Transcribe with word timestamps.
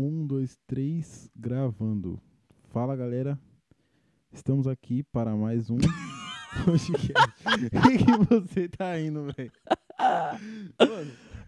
Um, 0.00 0.24
dois, 0.24 0.56
três, 0.64 1.28
gravando. 1.34 2.20
Fala 2.68 2.94
galera, 2.94 3.36
estamos 4.32 4.68
aqui 4.68 5.02
para 5.02 5.34
mais 5.34 5.68
um 5.70 5.76
podcast. 6.64 7.34
O 7.66 7.82
que, 7.82 7.98
que 8.04 8.24
você 8.30 8.68
tá 8.68 8.96
indo, 9.00 9.24
velho? 9.36 9.50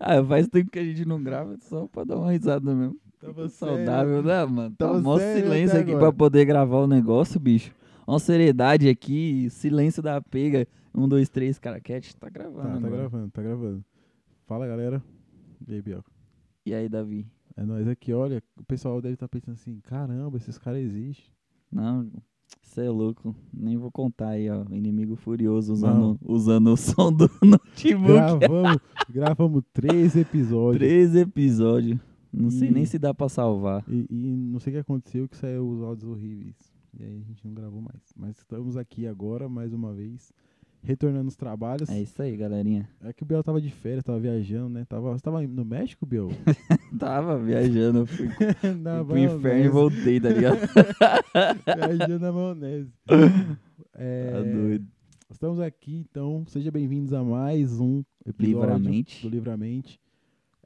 Ah, 0.01 0.25
faz 0.27 0.49
tempo 0.49 0.69
que 0.69 0.81
a 0.81 0.85
gente 0.85 1.05
não 1.05 1.23
grava 1.23 1.57
só 1.61 1.87
pra 1.87 2.03
dar 2.03 2.17
uma 2.17 2.33
risada 2.33 2.75
mesmo. 2.75 2.99
tava 3.21 3.49
Saudável, 3.49 4.21
né, 4.21 4.45
mano? 4.45 4.75
Tá 4.77 4.89
Tava 4.89 5.01
mó 5.01 5.17
sério 5.17 5.45
silêncio 5.45 5.79
aqui 5.79 5.91
agora. 5.93 6.07
pra 6.07 6.13
poder 6.19 6.45
gravar 6.45 6.79
o 6.79 6.89
negócio, 6.89 7.39
bicho. 7.39 7.73
Uma 8.05 8.19
seriedade 8.19 8.89
aqui, 8.89 9.49
silêncio 9.51 10.03
da 10.03 10.21
pega. 10.21 10.67
Um, 10.93 11.07
dois, 11.07 11.29
três, 11.29 11.57
caraquete, 11.57 12.17
tá 12.17 12.29
gravando. 12.29 12.65
Tá, 12.67 12.71
tá 12.73 12.77
agora. 12.79 12.97
gravando, 12.97 13.31
tá 13.31 13.43
gravando. 13.43 13.85
Fala 14.45 14.67
galera. 14.67 15.01
E 15.69 15.75
aí, 15.75 15.81
Biel? 15.81 16.05
E 16.67 16.75
aí, 16.75 16.89
Davi? 16.89 17.29
É 17.61 17.65
nóis 17.67 17.87
aqui, 17.87 18.13
olha. 18.13 18.43
O 18.59 18.65
pessoal 18.65 19.01
deve 19.03 19.15
estar 19.15 19.29
pensando 19.29 19.55
assim: 19.55 19.79
caramba, 19.81 20.37
esses 20.37 20.57
caras 20.59 20.81
existem. 20.81 21.27
Não, 21.71 22.11
você 22.63 22.83
é 22.87 22.91
louco. 22.91 23.35
Nem 23.53 23.77
vou 23.77 23.91
contar 23.93 24.31
aí, 24.31 24.49
ó. 24.49 24.65
Inimigo 24.71 25.15
furioso 25.15 25.73
usando, 25.75 26.19
usando 26.25 26.73
o 26.73 26.77
som 26.77 27.13
do 27.13 27.29
notebook. 27.45 28.13
Gravamos, 28.13 28.79
gravamos 29.09 29.63
três 29.73 30.17
episódios. 30.17 30.79
Três 30.79 31.15
episódios. 31.15 31.99
Não 32.33 32.51
sei 32.51 32.69
E- 32.69 32.71
nem 32.73 32.85
se 32.87 32.99
dá 32.99 33.13
pra 33.13 33.29
salvar. 33.29 33.85
E, 33.89 34.07
e 34.11 34.37
não 34.37 34.59
sei 34.59 34.73
o 34.73 34.77
que 34.77 34.81
aconteceu, 34.81 35.29
que 35.29 35.37
saiu 35.37 35.69
os 35.69 35.83
áudios 35.83 36.11
horríveis. 36.11 36.57
E 36.99 37.05
aí 37.05 37.17
a 37.19 37.25
gente 37.29 37.47
não 37.47 37.53
gravou 37.55 37.81
mais. 37.83 38.01
Mas 38.17 38.39
estamos 38.39 38.77
aqui 38.77 39.07
agora, 39.07 39.49
mais 39.49 39.73
uma 39.73 39.93
vez, 39.93 40.33
retornando 40.83 41.29
os 41.29 41.37
trabalhos. 41.37 41.89
É 41.89 42.01
isso 42.01 42.21
aí, 42.23 42.37
galerinha. 42.37 42.89
É 43.03 43.13
que 43.13 43.23
o 43.23 43.27
Biel 43.27 43.43
tava 43.43 43.61
de 43.61 43.71
férias, 43.71 44.05
tava 44.05 44.19
viajando, 44.19 44.69
né? 44.71 44.85
Tava, 44.89 45.13
você 45.13 45.23
tava 45.23 45.43
no 45.47 45.65
México, 45.65 46.07
Biel? 46.07 46.29
Tava 46.99 47.39
viajando, 47.39 48.05
fui, 48.07 48.27
Na 48.83 49.05
fui 49.05 49.07
pro 49.07 49.19
inferno 49.19 49.65
e 49.65 49.69
voltei, 49.69 50.21
tá 50.21 50.29
ligado? 50.29 50.59
Viajando 51.77 52.19
na 52.19 52.33
maionese. 52.33 52.93
É, 53.95 54.31
Tá 54.33 54.43
doido. 54.43 54.87
Estamos 55.31 55.61
aqui, 55.61 55.97
então, 55.97 56.45
sejam 56.49 56.73
bem-vindos 56.73 57.13
a 57.13 57.23
mais 57.23 57.79
um 57.79 58.03
episódio 58.27 58.61
Livramente. 58.61 59.23
do 59.23 59.29
Livramente. 59.31 60.01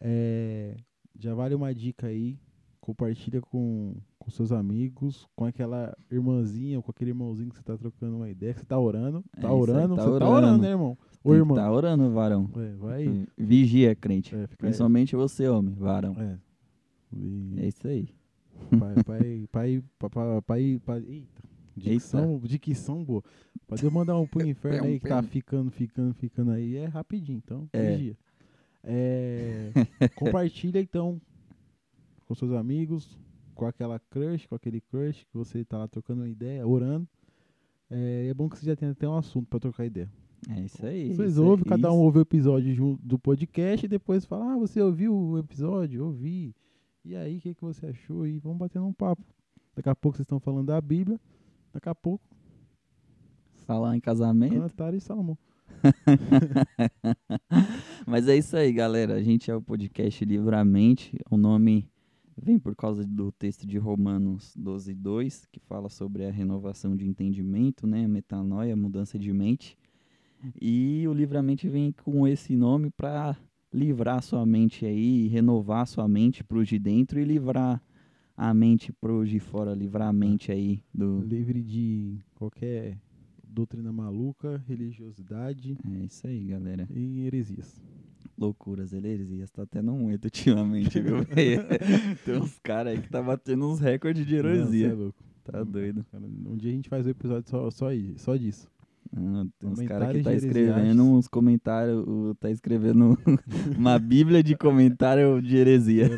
É, 0.01 0.75
já 1.19 1.35
vale 1.35 1.55
uma 1.55 1.75
dica 1.75 2.07
aí, 2.07 2.39
compartilha 2.85 3.41
com, 3.41 3.95
com 4.19 4.31
seus 4.31 4.53
amigos, 4.53 5.27
com 5.35 5.47
aquela 5.47 5.97
irmãzinha 6.11 6.83
com 6.83 6.91
aquele 6.91 7.13
irmãozinho 7.13 7.49
que 7.49 7.57
você 7.57 7.63
tá 7.63 7.79
trocando 7.79 8.17
uma 8.17 8.29
ideia, 8.29 8.53
que 8.53 8.61
você 8.61 8.67
tá 8.67 8.79
orando. 8.79 9.25
É 9.35 9.41
Tá 9.41 9.49
aí, 9.49 9.55
orando, 9.55 9.97
tá 9.97 10.03
você 10.03 10.09
tá 10.09 10.15
orando. 10.15 10.31
orando, 10.33 10.63
né, 10.63 10.69
irmão? 10.69 10.99
Ô, 11.25 11.35
irmão. 11.35 11.57
Tá 11.57 11.73
orando, 11.73 12.11
varão. 12.11 12.51
É, 12.55 12.75
vai. 12.77 13.27
Vigia, 13.39 13.95
crente. 13.95 14.35
É, 14.37 14.47
Principalmente 14.59 15.17
você, 15.17 15.49
homem, 15.49 15.73
varão. 15.75 16.15
É. 16.21 16.39
E- 17.17 17.55
É 17.61 17.69
isso 17.69 17.89
aí. 17.89 18.11
Pai, 18.79 18.95
pai, 19.03 19.49
pai, 19.51 19.83
pai, 19.99 20.43
pai, 20.47 20.81
pai, 20.85 21.05
eita. 21.09 21.43
Dicção, 21.75 22.39
dicção 22.45 23.03
boa. 23.03 23.23
Pode 23.67 23.83
eu 23.83 23.91
mandar 23.91 24.19
um 24.19 24.27
pro 24.27 24.45
inferno 24.47 24.85
aí 24.87 25.01
que 25.01 25.09
tá 25.09 25.23
ficando, 25.23 25.71
ficando, 25.71 26.13
ficando 26.13 26.51
aí. 26.51 26.77
É 26.77 26.85
rapidinho, 26.85 27.41
então. 27.43 27.67
É. 27.73 27.97
vigia. 27.97 28.17
É, 28.85 29.71
compartilha 30.15 30.79
então 30.81 31.19
com 32.35 32.39
seus 32.39 32.53
amigos, 32.53 33.19
com 33.55 33.67
aquela 33.67 33.99
crush, 33.99 34.47
com 34.47 34.55
aquele 34.55 34.81
crush 34.81 35.25
que 35.25 35.37
você 35.37 35.65
tá 35.65 35.79
lá 35.79 35.89
trocando 35.89 36.23
uma 36.23 36.29
ideia, 36.29 36.67
orando. 36.67 37.09
É, 37.89 38.29
é 38.29 38.35
bom 38.35 38.49
que 38.49 38.59
você 38.59 38.67
já 38.67 38.77
tenha 38.77 38.91
até 38.91 39.09
um 39.09 39.17
assunto 39.17 39.47
pra 39.47 39.61
trocar 39.61 39.87
ideia. 39.87 40.11
É 40.51 40.61
isso 40.61 40.85
aí. 40.85 41.15
Vocês 41.15 41.33
isso 41.33 41.45
ouvem, 41.45 41.65
aí, 41.65 41.71
cada 41.71 41.91
um 41.91 41.95
isso. 41.95 42.03
ouve 42.03 42.19
o 42.19 42.23
episódio 42.23 42.99
do 43.03 43.19
podcast 43.19 43.87
e 43.87 43.89
depois 43.89 44.25
fala, 44.25 44.53
ah, 44.53 44.59
você 44.59 44.81
ouviu 44.81 45.15
o 45.15 45.39
episódio? 45.39 46.05
Ouvi. 46.05 46.55
E 47.05 47.15
aí, 47.15 47.39
o 47.39 47.41
que, 47.41 47.55
que 47.55 47.63
você 47.63 47.87
achou? 47.87 48.27
E 48.27 48.39
vamos 48.39 48.59
batendo 48.59 48.87
um 48.87 48.93
papo. 48.93 49.23
Daqui 49.75 49.89
a 49.89 49.95
pouco 49.95 50.17
vocês 50.17 50.25
estão 50.25 50.41
falando 50.41 50.67
da 50.67 50.81
Bíblia. 50.81 51.21
Daqui 51.73 51.89
a 51.89 51.95
pouco, 51.95 52.29
Falar 53.67 53.97
em 53.97 54.01
casamento. 54.01 54.61
Cantar 54.61 54.93
e 54.93 55.01
Salomão. 55.01 55.39
Mas 58.07 58.29
é 58.29 58.37
isso 58.37 58.57
aí, 58.57 58.73
galera. 58.73 59.15
A 59.15 59.23
gente 59.23 59.51
é 59.51 59.57
o 59.57 59.63
podcast 59.63 60.25
Livramente. 60.25 61.19
O 61.31 61.37
nome 61.37 61.89
vem 62.37 62.59
por 62.59 62.75
causa 62.75 63.05
do 63.07 63.33
texto 63.33 63.67
de 63.67 63.79
Romanos 63.79 64.55
12, 64.57 64.95
2, 64.95 65.47
que 65.51 65.61
fala 65.61 65.89
sobre 65.89 66.25
a 66.27 66.31
renovação 66.31 66.97
de 66.97 67.07
entendimento, 67.07 67.87
né? 67.87 68.07
Metanoia, 68.07 68.77
mudança 68.77 69.19
de 69.19 69.33
mente. 69.33 69.77
E 70.61 71.05
o 71.09 71.13
Livramente 71.13 71.69
vem 71.69 71.93
com 71.93 72.27
esse 72.27 72.55
nome 72.55 72.91
para 72.91 73.37
livrar 73.73 74.23
sua 74.23 74.45
mente 74.45 74.85
aí, 74.85 75.27
renovar 75.29 75.87
sua 75.87 76.07
mente 76.07 76.45
para 76.45 76.59
os 76.59 76.69
de 76.69 76.79
dentro 76.79 77.19
e 77.19 77.25
livrar 77.25 77.83
a 78.37 78.53
mente 78.53 78.93
para 78.93 79.13
os 79.13 79.29
de 79.29 79.39
fora, 79.41 79.75
livrar 79.75 80.09
a 80.09 80.13
mente 80.13 80.53
aí 80.53 80.83
do. 80.93 81.21
Livre 81.21 81.63
de 81.63 82.19
qualquer 82.35 82.99
doutrina 83.43 83.93
maluca, 83.93 84.63
religiosidade 84.67 85.79
É 85.85 86.05
isso 86.05 86.27
aí, 86.27 86.45
galera. 86.47 86.89
e 86.91 87.27
heresias. 87.27 87.81
Loucuras, 88.37 88.93
heresias, 88.93 89.51
tá 89.51 89.65
tendo 89.65 89.93
muito 89.93 90.25
ultimamente, 90.25 91.01
viu? 91.01 91.19
Tem 92.25 92.37
uns 92.37 92.59
caras 92.63 92.93
aí 92.95 93.01
que 93.03 93.09
tá 93.09 93.23
batendo 93.23 93.69
uns 93.71 93.79
recordes 93.81 94.27
de 94.27 94.37
Não, 94.37 94.43
cê 94.43 94.49
é 94.49 94.55
heresia. 94.55 94.95
louco. 94.95 95.25
Tá 95.45 95.63
doido. 95.63 96.05
Cara, 96.11 96.25
um 96.27 96.57
dia 96.57 96.71
a 96.73 96.75
gente 96.75 96.89
faz 96.89 97.07
um 97.07 97.11
episódio 97.11 97.49
só, 97.49 97.71
só, 97.71 97.89
só 98.17 98.35
disso. 98.37 98.69
Ah, 99.17 99.47
tem 99.59 99.71
uns 99.71 99.81
caras 99.83 100.17
que 100.17 100.23
tá 100.23 100.35
escrevendo 100.35 101.05
uns 101.05 101.29
comentários, 101.29 102.05
tá 102.41 102.51
escrevendo 102.51 103.17
uma 103.79 103.99
bíblia 103.99 104.43
de 104.43 104.57
comentário 104.57 105.41
de 105.41 105.57
heresia. 105.57 106.11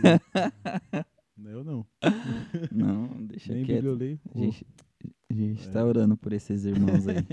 Eu 1.44 1.62
não. 1.64 1.86
Não, 2.72 3.08
deixa 3.26 3.52
Nem 3.52 3.64
quieto. 3.64 3.90
leio. 3.94 4.18
A 4.34 4.38
gente, 4.38 4.66
a 5.30 5.34
gente 5.34 5.68
É. 5.68 5.70
tá 5.70 5.84
orando 5.84 6.16
por 6.16 6.32
esses 6.32 6.64
irmãos 6.64 7.06
aí. 7.08 7.26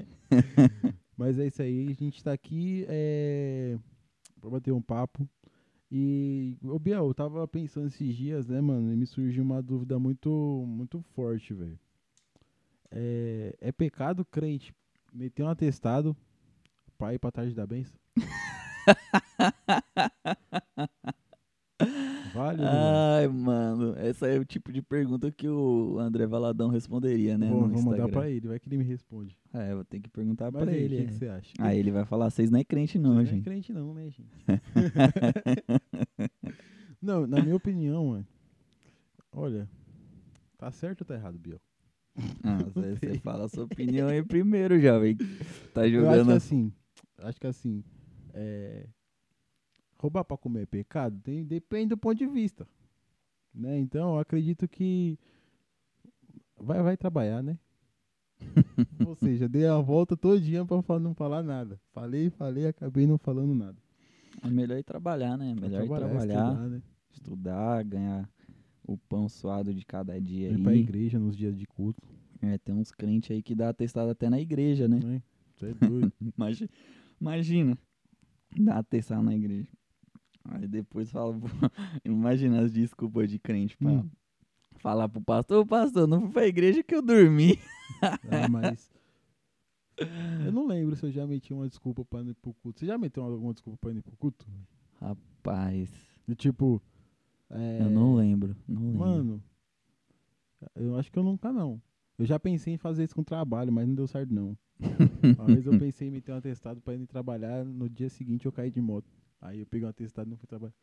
Mas 1.17 1.39
é 1.39 1.47
isso 1.47 1.61
aí, 1.61 1.87
a 1.89 1.93
gente 1.93 2.23
tá 2.23 2.33
aqui 2.33 2.85
é, 2.89 3.77
pra 4.43 4.49
bater 4.49 4.73
um 4.73 4.81
papo. 4.81 5.27
E, 5.89 6.57
ô 6.63 6.77
Biel, 6.77 7.07
eu 7.07 7.13
tava 7.13 7.47
pensando 7.47 7.87
esses 7.87 8.15
dias, 8.15 8.47
né, 8.47 8.59
mano, 8.59 8.91
e 8.91 8.97
me 8.97 9.05
surgiu 9.05 9.43
uma 9.43 9.61
dúvida 9.61 9.97
muito, 9.97 10.29
muito 10.67 11.01
forte, 11.15 11.53
velho. 11.53 11.79
É, 12.91 13.55
é 13.61 13.71
pecado 13.71 14.25
crente 14.25 14.73
meter 15.13 15.43
um 15.43 15.47
atestado 15.47 16.15
pra 16.97 17.13
ir 17.13 17.19
pra 17.19 17.31
tarde 17.31 17.55
da 17.55 17.65
benção? 17.65 17.97
Vale 22.33 22.59
ou 22.61 22.65
não 22.65 22.73
vale? 22.73 23.23
Ai, 23.23 23.27
mano, 23.27 23.95
essa 23.97 24.27
é 24.27 24.39
o 24.39 24.45
tipo 24.45 24.71
de 24.71 24.81
pergunta 24.81 25.31
que 25.31 25.47
o 25.47 25.97
André 25.99 26.25
Valadão 26.25 26.69
responderia, 26.69 27.37
né? 27.37 27.49
Vou, 27.49 27.67
vou 27.67 27.81
mandar 27.83 28.09
pra 28.09 28.29
ele, 28.29 28.47
vai 28.47 28.59
que 28.59 28.67
ele 28.67 28.77
me 28.77 28.83
responde. 28.83 29.37
É, 29.53 29.71
eu 29.71 29.75
vou 29.75 29.85
ter 29.85 29.99
que 29.99 30.09
perguntar 30.09 30.51
Mas 30.51 30.63
pra 30.63 30.71
aí, 30.71 30.81
ele. 30.81 30.95
o 30.95 30.97
que, 30.97 31.03
é. 31.03 31.07
que 31.07 31.13
você 31.13 31.27
acha? 31.27 31.53
Aí 31.59 31.77
ele 31.77 31.91
vai 31.91 32.05
falar, 32.05 32.29
vocês 32.29 32.49
não 32.49 32.59
é 32.59 32.63
crente 32.63 32.97
não, 32.97 33.15
não 33.15 33.21
é 33.21 33.25
gente. 33.25 33.43
crente 33.43 33.71
não, 33.71 33.93
né, 33.93 34.09
gente? 34.09 34.31
não, 37.01 37.27
na 37.27 37.41
minha 37.41 37.55
opinião, 37.55 38.07
mano, 38.07 38.27
olha, 39.31 39.69
tá 40.57 40.71
certo 40.71 41.01
ou 41.01 41.07
tá 41.07 41.13
errado, 41.13 41.37
Biel? 41.37 41.59
Ah, 42.43 42.57
você, 42.73 43.19
fala 43.19 43.45
a 43.45 43.49
sua 43.49 43.65
opinião 43.65 44.07
aí 44.07 44.23
primeiro, 44.23 44.79
jovem. 44.79 45.15
Tá 45.73 45.87
Eu 45.87 46.09
acho 46.09 46.19
jogando. 46.19 46.27
que 46.27 46.33
assim, 46.33 46.73
acho 47.19 47.39
que 47.39 47.47
assim, 47.47 47.83
é, 48.33 48.87
roubar 50.03 50.23
pra 50.25 50.37
comer 50.37 50.63
é 50.63 50.65
pecado? 50.65 51.17
Tem, 51.21 51.43
depende 51.45 51.89
do 51.89 51.97
ponto 51.97 52.17
de 52.17 52.27
vista, 52.27 52.67
né? 53.53 53.79
Então, 53.79 54.13
eu 54.15 54.19
acredito 54.19 54.67
que 54.67 55.17
vai, 56.59 56.81
vai 56.83 56.97
trabalhar, 56.97 57.41
né? 57.41 57.57
Ou 59.07 59.15
seja, 59.15 59.47
dei 59.47 59.65
a 59.65 59.77
volta 59.79 60.17
todinha 60.17 60.65
pra 60.65 60.81
fa- 60.81 60.99
não 60.99 61.13
falar 61.13 61.41
nada. 61.43 61.79
Falei, 61.93 62.29
falei, 62.29 62.67
acabei 62.67 63.07
não 63.07 63.17
falando 63.17 63.53
nada. 63.55 63.77
É 64.41 64.49
melhor 64.49 64.77
ir 64.77 64.83
trabalhar, 64.83 65.37
né? 65.37 65.51
É 65.51 65.55
melhor 65.55 65.85
ir 65.85 65.89
trabalhar, 65.89 66.49
estudar, 66.49 66.69
né? 66.69 66.81
estudar, 67.11 67.83
ganhar 67.83 68.29
o 68.85 68.97
pão 68.97 69.29
suado 69.29 69.73
de 69.73 69.85
cada 69.85 70.19
dia 70.19 70.51
Ir 70.51 70.61
pra 70.61 70.71
aí. 70.73 70.79
igreja 70.79 71.17
nos 71.19 71.37
dias 71.37 71.57
de 71.57 71.65
culto, 71.65 72.01
É, 72.41 72.57
tem 72.57 72.75
uns 72.75 72.91
crentes 72.91 73.31
aí 73.31 73.41
que 73.41 73.55
dá 73.55 73.69
atestado 73.69 74.09
até 74.11 74.29
na 74.29 74.39
igreja, 74.41 74.87
né? 74.87 74.99
Você 75.55 75.67
é 75.67 75.73
doido. 75.73 76.11
Imagi- 76.37 76.69
Imagina, 77.21 77.77
dá 78.59 78.79
atestado 78.79 79.23
na 79.23 79.33
igreja. 79.33 79.69
Aí 80.45 80.67
depois 80.67 81.09
fala, 81.11 81.35
imagina 82.03 82.61
as 82.61 82.71
desculpas 82.71 83.29
de 83.29 83.39
crente 83.39 83.77
pra 83.77 83.91
Hum. 83.91 84.09
falar 84.77 85.07
pro 85.09 85.21
pastor, 85.21 85.61
ô 85.63 85.65
pastor, 85.65 86.07
não 86.07 86.21
fui 86.21 86.31
pra 86.31 86.47
igreja 86.47 86.83
que 86.83 86.93
eu 86.95 87.01
dormi. 87.01 87.57
Ah, 88.29 88.47
mas. 88.49 88.91
Eu 90.45 90.51
não 90.51 90.65
lembro 90.67 90.95
se 90.95 91.05
eu 91.05 91.11
já 91.11 91.25
meti 91.27 91.53
uma 91.53 91.67
desculpa 91.69 92.03
pra 92.03 92.21
ir 92.21 92.33
pro 92.35 92.53
culto. 92.55 92.79
Você 92.79 92.85
já 92.85 92.97
meteu 92.97 93.23
alguma 93.23 93.53
desculpa 93.53 93.77
pra 93.79 93.91
ir 93.91 94.01
pro 94.01 94.15
culto? 94.17 94.45
Rapaz, 94.99 95.89
E 96.27 96.33
tipo. 96.35 96.81
é, 97.49 97.81
eu 97.81 97.89
não 97.89 98.15
lembro, 98.15 98.55
não 98.67 98.81
lembro. 98.81 98.99
Mano, 98.99 99.43
eu 100.75 100.97
acho 100.97 101.11
que 101.11 101.19
eu 101.19 101.23
nunca 101.23 101.51
não. 101.51 101.81
Eu 102.17 102.25
já 102.25 102.39
pensei 102.39 102.73
em 102.73 102.77
fazer 102.77 103.03
isso 103.03 103.15
com 103.15 103.23
trabalho, 103.23 103.71
mas 103.71 103.87
não 103.87 103.95
deu 103.95 104.07
certo 104.07 104.33
não. 104.33 104.57
Uma 105.37 105.45
vez 105.47 105.65
eu 105.65 105.77
pensei 105.79 106.07
em 106.07 106.11
meter 106.11 106.31
um 106.31 106.37
atestado 106.37 106.81
pra 106.81 106.93
ir 106.95 107.05
trabalhar, 107.05 107.63
no 107.63 107.89
dia 107.89 108.09
seguinte 108.09 108.45
eu 108.45 108.51
caí 108.51 108.71
de 108.71 108.81
moto. 108.81 109.09
Aí 109.45 109.59
eu 109.59 109.65
peguei 109.65 109.85
um 109.85 109.89
atestado 109.89 110.27
e 110.27 110.31
não 110.31 110.37
fui 110.37 110.47
trabalhar. 110.47 110.73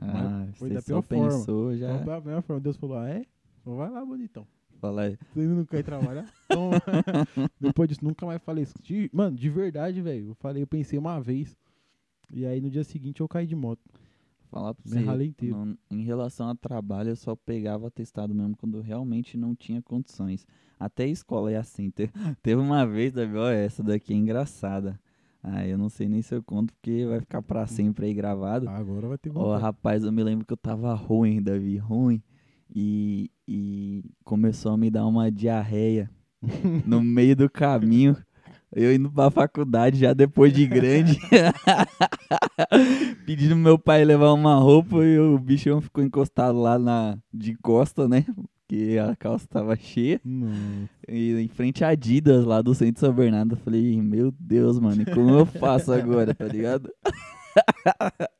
Ah, 0.00 0.46
foi 0.54 0.68
da 0.70 0.82
pior 0.82 1.02
forma. 1.02 1.28
pensou 1.28 1.76
já. 1.76 1.94
Então, 1.94 2.04
da 2.04 2.20
mesma 2.20 2.42
forma, 2.42 2.60
Deus 2.60 2.76
falou, 2.76 2.98
ah, 2.98 3.08
é? 3.08 3.24
Então 3.60 3.76
vai 3.76 3.90
lá, 3.90 4.04
bonitão. 4.04 4.46
Fala 4.80 5.02
aí. 5.02 5.18
Você 5.32 5.46
não 5.46 5.64
quer 5.64 5.82
trabalhar? 5.82 6.26
Então, 6.44 6.70
depois 7.60 7.88
disso, 7.88 8.04
nunca 8.04 8.26
mais 8.26 8.42
falei 8.42 8.64
isso. 8.64 8.74
De- 8.82 9.08
mano, 9.12 9.36
de 9.36 9.48
verdade, 9.48 10.00
velho. 10.02 10.28
Eu 10.30 10.34
falei, 10.34 10.62
eu 10.62 10.66
pensei 10.66 10.98
uma 10.98 11.20
vez. 11.20 11.56
E 12.30 12.44
aí 12.44 12.60
no 12.60 12.68
dia 12.70 12.84
seguinte 12.84 13.20
eu 13.20 13.28
caí 13.28 13.46
de 13.46 13.54
moto. 13.56 13.80
Falar 14.50 14.74
pra 14.74 14.82
Me 14.84 15.04
você. 15.04 15.24
inteiro. 15.24 15.56
não- 15.56 15.78
em 15.90 16.02
relação 16.02 16.48
a 16.50 16.54
trabalho, 16.54 17.10
eu 17.10 17.16
só 17.16 17.34
pegava 17.34 17.86
atestado 17.86 18.34
mesmo 18.34 18.54
quando 18.56 18.76
eu 18.76 18.82
realmente 18.82 19.38
não 19.38 19.54
tinha 19.54 19.80
condições. 19.80 20.46
Até 20.78 21.06
escola 21.06 21.50
é 21.50 21.56
assim. 21.56 21.88
Te- 21.90 22.10
teve 22.42 22.60
uma 22.60 22.84
vez, 22.86 23.12
Davi, 23.12 23.36
ó, 23.36 23.48
essa 23.48 23.82
daqui 23.82 24.12
é 24.12 24.16
engraçada. 24.16 25.00
Ah, 25.42 25.66
eu 25.66 25.76
não 25.76 25.88
sei 25.88 26.08
nem 26.08 26.22
se 26.22 26.34
eu 26.34 26.42
conto, 26.42 26.72
porque 26.74 27.04
vai 27.06 27.20
ficar 27.20 27.42
pra 27.42 27.66
sempre 27.66 28.06
aí 28.06 28.14
gravado. 28.14 28.68
Agora 28.68 29.08
vai 29.08 29.18
ter 29.18 29.30
Ó, 29.30 29.32
vontade. 29.32 29.62
rapaz, 29.62 30.04
eu 30.04 30.12
me 30.12 30.22
lembro 30.22 30.46
que 30.46 30.52
eu 30.52 30.56
tava 30.56 30.94
ruim, 30.94 31.42
Davi, 31.42 31.76
ruim. 31.78 32.22
E, 32.74 33.30
e 33.46 34.04
começou 34.24 34.72
a 34.72 34.78
me 34.78 34.88
dar 34.90 35.04
uma 35.06 35.30
diarreia 35.32 36.08
no 36.86 37.02
meio 37.02 37.34
do 37.34 37.50
caminho. 37.50 38.16
Eu 38.74 38.94
indo 38.94 39.10
pra 39.10 39.30
faculdade 39.30 39.98
já 39.98 40.14
depois 40.14 40.52
de 40.52 40.66
grande. 40.66 41.18
Pedindo 43.26 43.56
meu 43.56 43.78
pai 43.78 44.04
levar 44.04 44.32
uma 44.32 44.54
roupa 44.54 45.04
e 45.04 45.18
o 45.18 45.38
bichão 45.38 45.80
ficou 45.80 46.02
encostado 46.02 46.58
lá 46.58 46.78
na, 46.78 47.18
de 47.32 47.54
costa, 47.56 48.08
né? 48.08 48.24
Porque 48.72 48.98
a 48.98 49.14
calça 49.14 49.46
tava 49.46 49.76
cheia. 49.76 50.18
Não. 50.24 50.88
E 51.06 51.32
em 51.34 51.48
frente 51.48 51.84
à 51.84 51.88
Adidas 51.88 52.42
lá 52.46 52.62
do 52.62 52.74
Centro 52.74 53.00
São 53.00 53.12
Bernardo. 53.12 53.52
Eu 53.54 53.58
falei, 53.58 54.00
meu 54.00 54.32
Deus, 54.40 54.78
mano, 54.80 55.04
como 55.12 55.28
eu 55.30 55.44
faço 55.44 55.92
agora, 55.92 56.34
tá 56.34 56.46
ligado? 56.46 56.90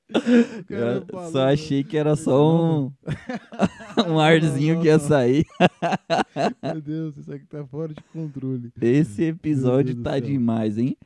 Eu 0.69 1.07
só 1.31 1.49
achei 1.49 1.83
que 1.85 1.97
era 1.99 2.17
só 2.17 2.83
um, 2.85 2.93
um 4.09 4.19
arzinho 4.19 4.81
que 4.81 4.87
ia 4.87 4.99
sair. 4.99 5.45
Meu 6.63 6.81
Deus, 6.83 7.17
isso 7.17 7.33
aqui 7.33 7.47
tá 7.47 7.65
fora 7.67 7.93
de 7.95 8.03
controle. 8.13 8.71
Esse 8.81 9.25
episódio 9.25 9.95
tá 10.03 10.19
demais, 10.19 10.77
hein? 10.79 10.97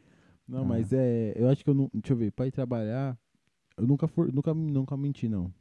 Não, 0.47 0.63
Ah. 0.63 0.65
mas 0.65 0.93
é. 0.93 1.33
Eu 1.37 1.49
acho 1.49 1.63
que 1.65 1.71
eu 1.71 1.75
não. 1.75 1.91
Deixa 1.95 2.13
eu 2.13 2.17
ver, 2.17 2.31
pra 2.33 2.47
ir 2.47 2.53
trabalhar, 2.53 3.17
eu 3.77 3.87
nunca 3.87 4.07
for, 4.09 4.33
nunca, 4.33 4.53
nunca 4.55 4.97
menti, 4.97 5.29
não. 5.29 5.53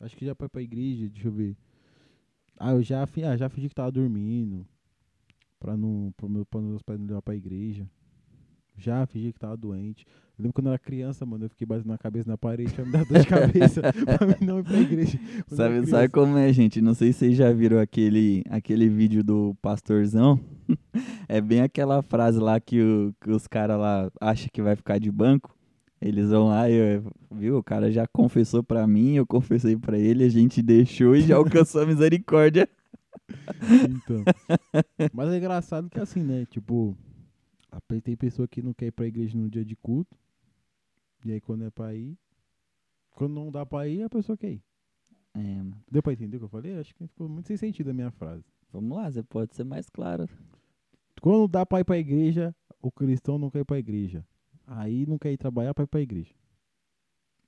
Acho 0.00 0.16
que 0.16 0.24
já 0.26 0.34
pra 0.34 0.46
ir 0.46 0.50
pra 0.50 0.62
igreja, 0.62 1.08
deixa 1.08 1.28
eu 1.28 1.32
ver. 1.32 1.56
Ah, 2.58 2.72
eu 2.72 2.82
já, 2.82 3.02
ah, 3.02 3.36
já 3.36 3.48
fingi 3.48 3.68
que 3.68 3.74
tava 3.74 3.90
dormindo. 3.90 4.66
Pra 5.58 5.76
não. 5.76 6.12
Pra, 6.16 6.28
meu, 6.28 6.44
pra 6.44 6.60
meus 6.60 6.82
pais 6.82 6.98
não 6.98 7.06
levar 7.06 7.22
pra 7.22 7.34
igreja. 7.34 7.88
Já 8.76 9.06
fingi 9.06 9.32
que 9.32 9.38
tava 9.38 9.56
doente. 9.56 10.04
Eu 10.36 10.42
lembro 10.42 10.54
quando 10.54 10.66
eu 10.66 10.72
era 10.72 10.78
criança, 10.78 11.24
mano, 11.24 11.44
eu 11.44 11.48
fiquei 11.48 11.64
batendo 11.64 11.86
na 11.86 11.96
cabeça 11.96 12.28
na 12.28 12.36
parede 12.36 12.74
pra 12.74 12.84
me 12.84 12.90
dar 12.90 13.04
dor 13.04 13.20
de 13.20 13.26
cabeça 13.26 13.80
pra 14.04 14.26
mim 14.26 14.34
não 14.44 14.58
ir 14.58 14.64
pra 14.64 14.80
igreja. 14.80 15.18
Quando 15.46 15.56
Sabe, 15.56 15.86
sabe 15.86 16.08
como 16.08 16.36
é, 16.36 16.52
gente? 16.52 16.80
Não 16.80 16.92
sei 16.92 17.12
se 17.12 17.20
vocês 17.20 17.36
já 17.36 17.52
viram 17.52 17.78
aquele, 17.78 18.42
aquele 18.50 18.88
vídeo 18.88 19.22
do 19.22 19.56
pastorzão. 19.62 20.40
é 21.28 21.40
bem 21.40 21.60
aquela 21.60 22.02
frase 22.02 22.40
lá 22.40 22.58
que, 22.58 22.82
o, 22.82 23.14
que 23.20 23.30
os 23.30 23.46
caras 23.46 23.78
lá 23.78 24.10
acham 24.20 24.48
que 24.52 24.60
vai 24.60 24.74
ficar 24.74 24.98
de 24.98 25.10
banco. 25.10 25.56
Eles 26.04 26.28
vão 26.28 26.48
lá 26.48 26.70
eu- 26.70 27.10
viu, 27.30 27.56
o 27.56 27.62
cara 27.62 27.90
já 27.90 28.06
confessou 28.06 28.62
pra 28.62 28.86
mim, 28.86 29.14
eu 29.14 29.26
confessei 29.26 29.74
pra 29.74 29.98
ele, 29.98 30.22
a 30.22 30.28
gente 30.28 30.60
deixou 30.60 31.16
e 31.16 31.22
já 31.22 31.36
alcançou 31.36 31.80
a 31.80 31.86
misericórdia. 31.86 32.68
Então. 33.88 34.22
Mas 35.14 35.30
é 35.30 35.38
engraçado 35.38 35.88
que 35.88 35.98
assim, 35.98 36.22
né? 36.22 36.44
Tipo, 36.44 36.94
tem 38.02 38.14
pessoa 38.14 38.46
que 38.46 38.60
não 38.60 38.74
quer 38.74 38.86
ir 38.88 38.92
pra 38.92 39.06
igreja 39.06 39.38
no 39.38 39.48
dia 39.48 39.64
de 39.64 39.74
culto. 39.76 40.14
E 41.24 41.32
aí 41.32 41.40
quando 41.40 41.64
é 41.64 41.70
pra 41.70 41.94
ir. 41.94 42.18
Quando 43.16 43.32
não 43.32 43.50
dá 43.50 43.64
pra 43.64 43.88
ir, 43.88 44.02
a 44.02 44.10
pessoa 44.10 44.36
quer 44.36 44.50
ir. 44.52 44.62
É, 45.34 45.38
mano. 45.38 45.74
Deu 45.90 46.02
pra 46.02 46.12
entender 46.12 46.36
o 46.36 46.40
que 46.40 46.44
eu 46.44 46.48
falei? 46.50 46.78
Acho 46.78 46.94
que 46.94 47.06
ficou 47.06 47.30
muito 47.30 47.46
sem 47.46 47.56
sentido 47.56 47.88
a 47.90 47.94
minha 47.94 48.10
frase. 48.10 48.44
Vamos 48.70 48.94
lá, 48.94 49.10
você 49.10 49.22
pode 49.22 49.54
ser 49.56 49.64
mais 49.64 49.88
claro. 49.88 50.28
Quando 51.22 51.48
dá 51.48 51.64
pra 51.64 51.80
ir 51.80 51.84
pra 51.84 51.96
igreja, 51.96 52.54
o 52.82 52.90
cristão 52.92 53.38
não 53.38 53.48
quer 53.50 53.60
ir 53.60 53.64
pra 53.64 53.78
igreja. 53.78 54.22
Aí 54.66 55.06
não 55.06 55.18
quer 55.18 55.32
ir 55.32 55.36
trabalhar 55.38 55.74
pra 55.74 55.84
ir 55.84 55.88
pra 55.88 56.00
igreja. 56.00 56.34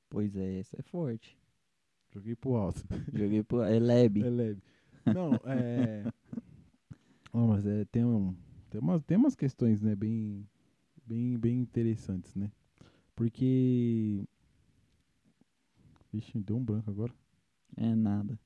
Pois 0.09 0.37
é, 0.37 0.59
essa 0.59 0.77
é 0.79 0.83
forte. 0.83 1.39
Joguei 2.13 2.35
pro 2.37 2.55
alto. 2.57 2.83
Joguei 3.13 3.43
pro. 3.43 3.63
É 3.63 3.79
lebe. 3.81 4.23
É 4.23 4.31
leve. 4.31 4.63
Não, 5.05 5.35
é. 5.45 6.05
Não, 7.33 7.49
mas 7.49 7.67
é, 7.67 7.85
tem, 7.87 8.03
um, 8.05 8.35
tem, 8.71 8.81
umas, 8.81 9.03
tem 9.05 9.17
umas 9.19 9.35
questões, 9.37 9.83
né, 9.83 9.95
bem, 9.95 10.49
bem, 11.05 11.37
bem 11.39 11.61
interessantes, 11.61 12.35
né? 12.35 12.51
Porque. 13.15 14.25
Vixe, 16.13 16.39
deu 16.41 16.57
um 16.57 16.65
branco 16.65 16.91
agora. 16.91 17.13
É 17.77 17.95
nada. 17.95 18.39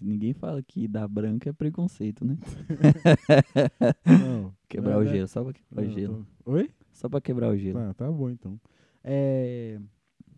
Ninguém 0.00 0.32
fala 0.32 0.62
que 0.62 0.88
dar 0.88 1.06
branco 1.06 1.48
é 1.48 1.52
preconceito, 1.52 2.24
né? 2.24 2.36
Não. 4.04 4.52
Quebrar 4.68 4.94
não, 4.94 5.00
o 5.00 5.04
né? 5.04 5.10
gelo, 5.12 5.28
só 5.28 5.44
pra 5.44 5.52
quebrar 5.52 5.84
o 5.86 5.90
gelo. 5.90 6.26
tô- 6.44 6.52
Oi? 6.52 6.70
Só 6.96 7.10
pra 7.10 7.20
quebrar 7.20 7.50
o 7.50 7.56
gelo. 7.56 7.78
Tá, 7.78 7.92
tá 7.92 8.10
bom 8.10 8.30
então. 8.30 8.58
É. 9.04 9.78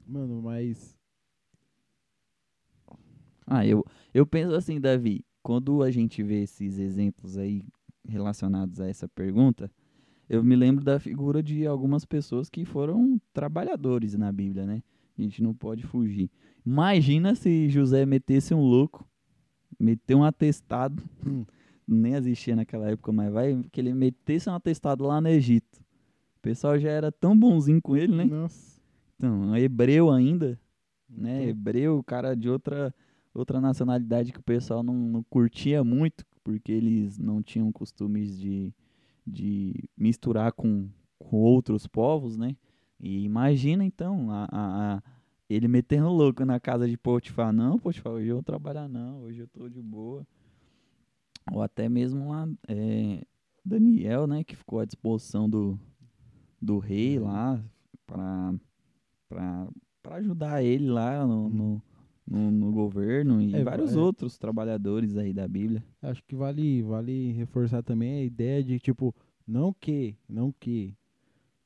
Mano, 0.04 0.42
mas. 0.42 0.96
Ah, 3.46 3.64
eu, 3.64 3.84
eu 4.12 4.26
penso 4.26 4.54
assim, 4.54 4.80
Davi, 4.80 5.24
quando 5.40 5.82
a 5.84 5.90
gente 5.90 6.20
vê 6.20 6.42
esses 6.42 6.78
exemplos 6.78 7.38
aí 7.38 7.64
relacionados 8.06 8.80
a 8.80 8.88
essa 8.88 9.08
pergunta, 9.08 9.70
eu 10.28 10.42
me 10.42 10.56
lembro 10.56 10.84
da 10.84 10.98
figura 10.98 11.42
de 11.42 11.64
algumas 11.64 12.04
pessoas 12.04 12.50
que 12.50 12.64
foram 12.64 13.20
trabalhadores 13.32 14.14
na 14.14 14.32
Bíblia, 14.32 14.66
né? 14.66 14.82
A 15.16 15.22
gente 15.22 15.40
não 15.40 15.54
pode 15.54 15.84
fugir. 15.86 16.28
Imagina 16.66 17.36
se 17.36 17.68
José 17.68 18.04
metesse 18.04 18.52
um 18.52 18.60
louco, 18.60 19.08
meteu 19.78 20.18
um 20.18 20.24
atestado, 20.24 21.02
Hum. 21.24 21.46
nem 21.86 22.14
existia 22.14 22.56
naquela 22.56 22.90
época, 22.90 23.12
mas 23.12 23.32
vai 23.32 23.64
que 23.70 23.80
ele 23.80 23.94
metesse 23.94 24.50
um 24.50 24.54
atestado 24.54 25.04
lá 25.04 25.20
no 25.20 25.28
Egito. 25.28 25.86
O 26.38 26.40
pessoal 26.40 26.78
já 26.78 26.90
era 26.90 27.10
tão 27.12 27.36
bonzinho 27.38 27.82
com 27.82 27.96
ele, 27.96 28.14
né? 28.14 28.24
Nossa. 28.24 28.80
Então, 29.16 29.56
hebreu 29.56 30.10
ainda, 30.10 30.58
né? 31.08 31.38
Então, 31.40 31.48
Hebreu, 31.50 32.02
cara 32.04 32.34
de 32.36 32.48
outra, 32.48 32.94
outra 33.34 33.60
nacionalidade 33.60 34.32
que 34.32 34.38
o 34.38 34.42
pessoal 34.42 34.82
não, 34.82 34.94
não 34.94 35.22
curtia 35.24 35.82
muito, 35.82 36.24
porque 36.44 36.70
eles 36.70 37.18
não 37.18 37.42
tinham 37.42 37.70
costumes 37.72 38.38
de, 38.38 38.72
de 39.26 39.74
misturar 39.96 40.52
com, 40.52 40.88
com 41.18 41.36
outros 41.38 41.86
povos, 41.86 42.36
né? 42.36 42.56
E 43.00 43.24
imagina 43.24 43.84
então 43.84 44.30
a, 44.30 44.44
a- 44.50 44.96
a- 44.96 45.02
ele 45.50 45.66
metendo 45.66 46.08
louco 46.08 46.44
na 46.44 46.60
casa 46.60 46.88
de 46.88 46.96
Potifar. 46.96 47.52
Não, 47.52 47.78
Potifar, 47.78 48.12
hoje 48.12 48.28
eu 48.28 48.36
vou 48.36 48.42
trabalhar 48.44 48.88
não, 48.88 49.22
hoje 49.22 49.40
eu 49.40 49.48
tô 49.48 49.68
de 49.68 49.82
boa. 49.82 50.24
Ou 51.50 51.62
até 51.62 51.88
mesmo 51.88 52.28
lá, 52.30 52.46
é, 52.68 53.24
Daniel, 53.64 54.26
né? 54.26 54.44
Que 54.44 54.54
ficou 54.54 54.78
à 54.80 54.84
disposição 54.84 55.48
do, 55.48 55.78
do 56.60 56.78
rei 56.78 57.18
Uhum. 57.18 57.24
lá 57.26 57.64
para 58.06 58.54
pra, 59.28 59.68
pra 60.02 60.16
ajudar 60.16 60.62
ele 60.62 60.88
lá 60.88 61.26
no, 61.26 61.48
no, 61.48 61.82
no- 62.26 62.50
no 62.50 62.72
governo 62.72 63.40
e 63.42 63.54
É, 63.54 63.62
vários 63.64 63.94
é. 63.94 63.98
outros 63.98 64.38
trabalhadores 64.38 65.16
aí 65.16 65.32
da 65.34 65.46
Bíblia. 65.46 65.84
Acho 66.02 66.22
que 66.24 66.34
vale, 66.34 66.82
vale 66.82 67.32
reforçar 67.32 67.82
também 67.82 68.20
a 68.20 68.24
ideia 68.24 68.62
de, 68.64 68.78
tipo, 68.78 69.14
não 69.46 69.72
que, 69.72 70.16
não 70.28 70.50
que 70.52 70.94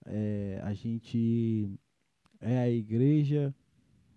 é, 0.05 0.61
a 0.65 0.75
gente 0.75 1.71
é 2.41 2.59
a 2.59 2.69
igreja, 2.71 3.55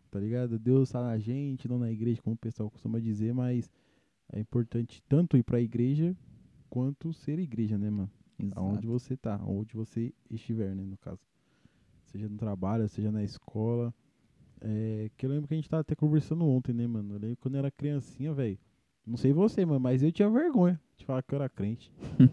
tá 0.09 0.19
ligado? 0.19 0.57
Deus 0.57 0.89
tá 0.89 1.01
na 1.01 1.17
gente, 1.19 1.67
não 1.67 1.77
na 1.77 1.91
igreja, 1.91 2.21
como 2.21 2.33
o 2.35 2.39
pessoal 2.39 2.69
costuma 2.71 2.99
dizer, 2.99 3.33
mas 3.33 3.69
é 4.33 4.39
importante 4.39 5.03
tanto 5.07 5.37
ir 5.37 5.43
pra 5.43 5.61
igreja 5.61 6.15
quanto 6.69 7.13
ser 7.13 7.37
igreja, 7.37 7.77
né, 7.77 7.89
mano? 7.91 8.09
Aonde 8.55 8.85
Exato. 8.85 8.87
você 8.87 9.17
tá, 9.17 9.39
onde 9.45 9.75
você 9.75 10.13
estiver, 10.29 10.75
né, 10.75 10.83
no 10.83 10.97
caso. 10.97 11.21
Seja 12.05 12.27
no 12.29 12.37
trabalho, 12.37 12.87
seja 12.87 13.11
na 13.11 13.23
escola. 13.23 13.93
É, 14.61 15.09
que 15.17 15.25
eu 15.25 15.29
lembro 15.29 15.47
que 15.47 15.53
a 15.53 15.57
gente 15.57 15.69
tava 15.69 15.81
até 15.81 15.95
conversando 15.95 16.45
ontem, 16.45 16.73
né, 16.73 16.87
mano? 16.87 17.15
Eu 17.15 17.19
lembro 17.19 17.37
quando 17.37 17.55
eu 17.55 17.59
era 17.59 17.71
criancinha, 17.71 18.33
velho. 18.33 18.57
Não 19.05 19.17
sei 19.17 19.31
você, 19.31 19.65
mano, 19.65 19.79
mas 19.79 20.01
eu 20.01 20.11
tinha 20.11 20.29
vergonha 20.29 20.79
de 20.97 21.05
falar 21.05 21.21
que 21.21 21.33
eu 21.33 21.37
era 21.37 21.49
crente. 21.49 21.91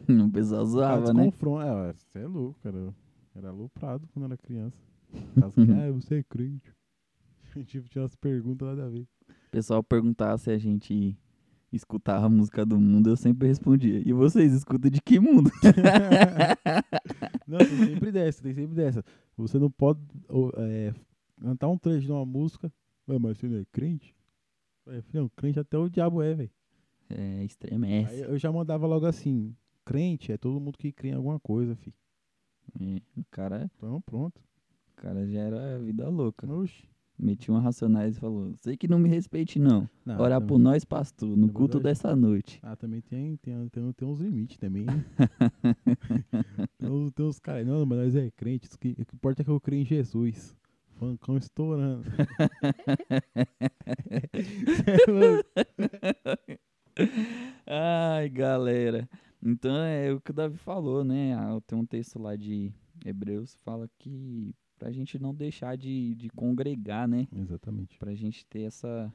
o 0.08 0.30
pessoal 0.30 0.64
zoava, 0.64 1.12
né? 1.12 1.24
Desconfron- 1.24 1.60
É, 1.60 1.92
você 1.92 2.18
é 2.18 2.26
louco, 2.26 2.58
cara. 2.62 2.76
Eu 2.76 2.94
era 3.34 3.48
aloprado 3.50 4.08
quando 4.12 4.24
eu 4.24 4.26
era 4.28 4.36
criança. 4.38 4.76
Caso 5.38 5.54
que, 5.54 5.60
ah, 5.72 5.92
você 5.92 6.16
é 6.16 6.22
crente. 6.22 6.72
tipo, 7.66 7.88
tinha 7.88 8.02
umas 8.02 8.16
perguntas 8.16 8.66
nada 8.68 8.86
a 8.86 8.88
ver. 8.88 9.06
O 9.28 9.50
pessoal 9.50 9.82
perguntava 9.82 10.38
se 10.38 10.50
a 10.50 10.56
gente 10.58 11.16
escutava 11.72 12.26
a 12.26 12.28
música 12.28 12.64
do 12.66 12.78
mundo, 12.78 13.10
eu 13.10 13.16
sempre 13.16 13.48
respondia. 13.48 14.02
E 14.04 14.12
vocês 14.12 14.52
escutam 14.52 14.90
de 14.90 15.00
que 15.00 15.18
mundo? 15.18 15.50
não, 17.46 17.58
tem 17.58 17.78
sempre 17.86 18.12
dessa, 18.12 18.42
tem 18.42 18.54
sempre 18.54 18.74
dessa. 18.74 19.04
Você 19.36 19.58
não 19.58 19.70
pode 19.70 20.00
é, 20.56 20.94
cantar 21.40 21.68
um 21.68 21.78
trecho 21.78 22.06
de 22.06 22.12
uma 22.12 22.26
música. 22.26 22.72
Ué, 23.08 23.18
mas 23.18 23.38
você 23.38 23.48
não 23.48 23.58
é 23.58 23.64
crente? 23.72 24.14
É, 24.86 25.02
não, 25.12 25.28
crente 25.30 25.58
até 25.58 25.78
o 25.78 25.88
diabo 25.88 26.22
é, 26.22 26.34
velho. 26.34 26.50
É, 27.08 27.38
Aí 27.40 27.46
estremece. 27.46 28.20
eu 28.20 28.38
já 28.38 28.50
mandava 28.52 28.86
logo 28.86 29.06
assim: 29.06 29.54
crente 29.84 30.32
é 30.32 30.36
todo 30.36 30.60
mundo 30.60 30.78
que 30.78 30.92
crê 30.92 31.10
em 31.10 31.14
alguma 31.14 31.38
coisa, 31.40 31.74
fi. 31.76 31.94
É, 32.80 33.00
o 33.16 33.24
cara, 33.30 33.70
Então 33.76 34.00
pronto. 34.02 34.40
o 34.92 34.94
cara 34.96 35.26
já 35.26 35.40
era 35.40 35.78
vida 35.78 36.08
louca. 36.08 36.46
Oxi. 36.52 36.91
Meti 37.22 37.50
uma 37.52 37.60
racionais 37.60 38.16
e 38.16 38.20
falou: 38.20 38.52
Sei 38.56 38.76
que 38.76 38.88
não 38.88 38.98
me 38.98 39.08
respeite, 39.08 39.56
não. 39.58 39.88
Não, 40.04 40.18
Orar 40.18 40.40
também- 40.40 40.48
por 40.48 40.58
nós, 40.58 40.84
pastor, 40.84 41.36
no 41.36 41.46
É 41.46 41.50
culto 41.52 41.78
dessa 41.78 42.16
noite. 42.16 42.58
Ah, 42.64 42.74
também 42.74 43.00
tem, 43.00 43.36
tem, 43.36 43.68
tem, 43.68 43.92
tem 43.92 44.08
uns 44.08 44.18
limites 44.20 44.56
também. 44.58 44.86
tem, 46.78 46.90
uns, 46.90 47.12
tem 47.12 47.24
uns 47.26 47.38
caras, 47.38 47.64
não, 47.66 47.86
mas 47.86 47.98
nós 47.98 48.16
é 48.16 48.28
crente, 48.32 48.68
que, 48.76 48.88
o 48.90 48.94
que 49.06 49.14
importa 49.14 49.42
é 49.42 49.44
que 49.44 49.50
eu 49.50 49.60
creio 49.60 49.82
em 49.82 49.86
Jesus. 49.86 50.56
Funkão 50.98 51.36
estourando. 51.36 52.02
Ai, 57.66 58.28
galera. 58.28 59.08
Então 59.42 59.74
é 59.76 60.12
o 60.12 60.20
que 60.20 60.30
o 60.30 60.34
Davi 60.34 60.56
falou, 60.56 61.02
né? 61.04 61.34
Ah, 61.34 61.58
Tem 61.66 61.78
um 61.78 61.86
texto 61.86 62.18
lá 62.18 62.36
de 62.36 62.72
Hebreus 63.04 63.54
que 63.54 63.62
fala 63.64 63.88
que 63.98 64.54
pra 64.82 64.90
gente 64.90 65.16
não 65.16 65.32
deixar 65.32 65.76
de, 65.76 66.12
de 66.16 66.28
congregar, 66.30 67.06
né? 67.06 67.28
Exatamente. 67.36 67.96
Pra 67.98 68.12
gente 68.16 68.44
ter 68.46 68.62
essa, 68.62 69.12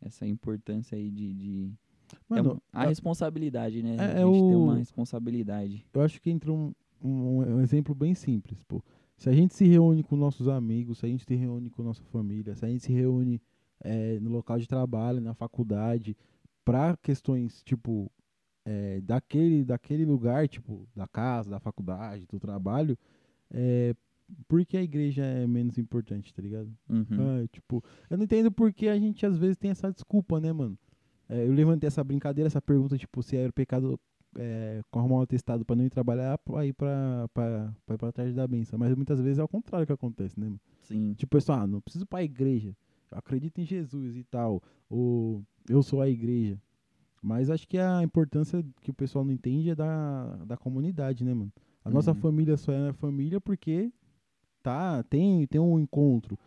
essa 0.00 0.26
importância 0.26 0.96
aí 0.96 1.10
de. 1.10 1.34
de 1.34 1.70
é 2.12 2.16
Mano, 2.30 2.52
uma- 2.52 2.62
a 2.72 2.82
a- 2.84 2.86
responsibilidade, 2.88 3.82
né? 3.82 3.96
é- 3.96 4.00
a 4.00 4.04
é 4.04 4.24
gente 4.24 4.38
ter 4.48 4.54
o- 4.56 4.64
uma 4.64 4.76
responsabilidade. 4.76 5.84
eu 5.92 6.00
acho 6.00 6.18
que 6.20 6.30
entra 6.30 6.50
um, 6.50 6.72
um, 7.02 7.40
um 7.56 7.60
exemplo 7.60 7.94
bem 7.94 8.14
simples, 8.14 8.62
pô. 8.64 8.82
Se 9.18 9.28
a 9.28 9.32
gente 9.34 9.54
se 9.54 9.66
reúne 9.66 10.02
com 10.02 10.16
nossos 10.16 10.48
amigos, 10.48 10.98
se 10.98 11.04
a 11.06 11.08
gente 11.10 11.24
se 11.26 11.34
reúne 11.34 11.68
com 11.68 11.82
nossa 11.82 12.02
família, 12.04 12.54
se 12.56 12.64
a 12.64 12.68
gente 12.68 12.82
se 12.82 12.92
reúne 12.92 13.38
eh, 13.84 14.18
no 14.20 14.30
local 14.30 14.58
de 14.58 14.66
trabalho, 14.66 15.20
na 15.20 15.34
faculdade, 15.34 16.16
para 16.64 16.96
questões 16.96 17.62
tipo 17.62 18.10
eh, 18.64 19.00
daquele, 19.02 19.62
daquele 19.62 20.06
lugar, 20.06 20.48
tipo 20.48 20.88
da 20.96 21.06
casa, 21.06 21.50
da 21.50 21.60
faculdade, 21.60 22.26
do 22.26 22.40
trabalho, 22.40 22.96
é, 23.50 23.94
por 24.48 24.64
que 24.64 24.76
a 24.76 24.82
igreja 24.82 25.24
é 25.24 25.46
menos 25.46 25.78
importante, 25.78 26.32
tá 26.32 26.40
ligado? 26.42 26.70
Uhum. 26.88 27.06
Ah, 27.18 27.46
tipo, 27.50 27.82
eu 28.10 28.16
não 28.16 28.24
entendo 28.24 28.50
porque 28.50 28.88
a 28.88 28.98
gente 28.98 29.24
às 29.26 29.36
vezes 29.36 29.56
tem 29.56 29.70
essa 29.70 29.90
desculpa, 29.92 30.40
né, 30.40 30.52
mano? 30.52 30.78
É, 31.28 31.46
eu 31.46 31.52
levantei 31.52 31.86
essa 31.88 32.02
brincadeira, 32.04 32.46
essa 32.46 32.60
pergunta, 32.60 32.96
tipo, 32.98 33.22
se 33.22 33.36
era 33.36 33.52
pecado 33.52 33.98
é, 34.36 34.80
com 34.90 34.98
arrumar 34.98 35.16
um 35.16 35.20
atestado 35.22 35.64
pra 35.64 35.76
não 35.76 35.84
ir 35.84 35.90
trabalhar, 35.90 36.36
pra 36.38 36.66
ir 36.66 36.72
pra, 36.72 37.28
pra, 37.32 37.74
pra 37.86 37.94
ir 37.94 37.98
pra 37.98 38.12
trás 38.12 38.34
da 38.34 38.46
benção. 38.46 38.78
Mas 38.78 38.94
muitas 38.94 39.20
vezes 39.20 39.38
é 39.38 39.44
o 39.44 39.48
contrário 39.48 39.86
que 39.86 39.92
acontece, 39.92 40.38
né, 40.38 40.46
mano? 40.46 40.60
Sim. 40.82 41.14
Tipo, 41.14 41.36
pessoal, 41.36 41.60
ah, 41.60 41.66
não 41.66 41.80
preciso 41.80 42.04
ir 42.04 42.08
pra 42.08 42.22
igreja, 42.22 42.74
eu 43.10 43.18
acredito 43.18 43.60
em 43.60 43.64
Jesus 43.64 44.16
e 44.16 44.24
tal, 44.24 44.62
ou 44.90 45.42
eu 45.68 45.82
sou 45.82 46.00
a 46.00 46.08
igreja. 46.08 46.58
Mas 47.22 47.50
acho 47.50 47.68
que 47.68 47.78
a 47.78 48.02
importância 48.02 48.64
que 48.80 48.90
o 48.90 48.94
pessoal 48.94 49.24
não 49.24 49.32
entende 49.32 49.70
é 49.70 49.74
da, 49.76 50.36
da 50.44 50.56
comunidade, 50.56 51.22
né, 51.24 51.32
mano? 51.32 51.52
A 51.84 51.90
nossa 51.90 52.10
Uhum. 52.10 52.16
família 52.16 52.56
só 52.56 52.72
é 52.72 52.92
família 52.92 53.40
porque 53.40 53.92
tá, 54.62 55.02
tem, 55.04 55.46
tem 55.46 55.60
um 55.60 55.78
encontro. 55.78 56.38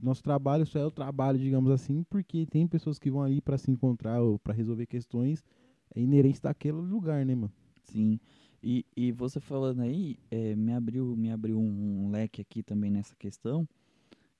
Nosso 0.00 0.22
trabalho 0.22 0.64
só 0.64 0.78
é 0.78 0.86
o 0.86 0.90
trabalho, 0.90 1.38
digamos 1.38 1.70
assim, 1.70 2.02
porque 2.04 2.46
tem 2.46 2.66
pessoas 2.66 2.98
que 2.98 3.10
vão 3.10 3.22
ali 3.22 3.40
pra 3.40 3.58
se 3.58 3.70
encontrar 3.70 4.22
ou 4.22 4.38
pra 4.38 4.54
resolver 4.54 4.86
questões 4.86 5.44
inerentes 5.94 6.40
daquele 6.40 6.78
lugar, 6.78 7.26
né, 7.26 7.34
mano? 7.34 7.52
Sim. 7.84 8.18
E, 8.62 8.86
e 8.96 9.10
você 9.10 9.40
falando 9.40 9.80
aí, 9.80 10.16
eh, 10.30 10.54
me 10.54 10.72
abriu, 10.72 11.16
me 11.16 11.30
abriu 11.30 11.58
um, 11.58 12.06
um 12.06 12.10
leque 12.10 12.40
aqui 12.40 12.62
também 12.62 12.90
nessa 12.90 13.14
questão 13.16 13.68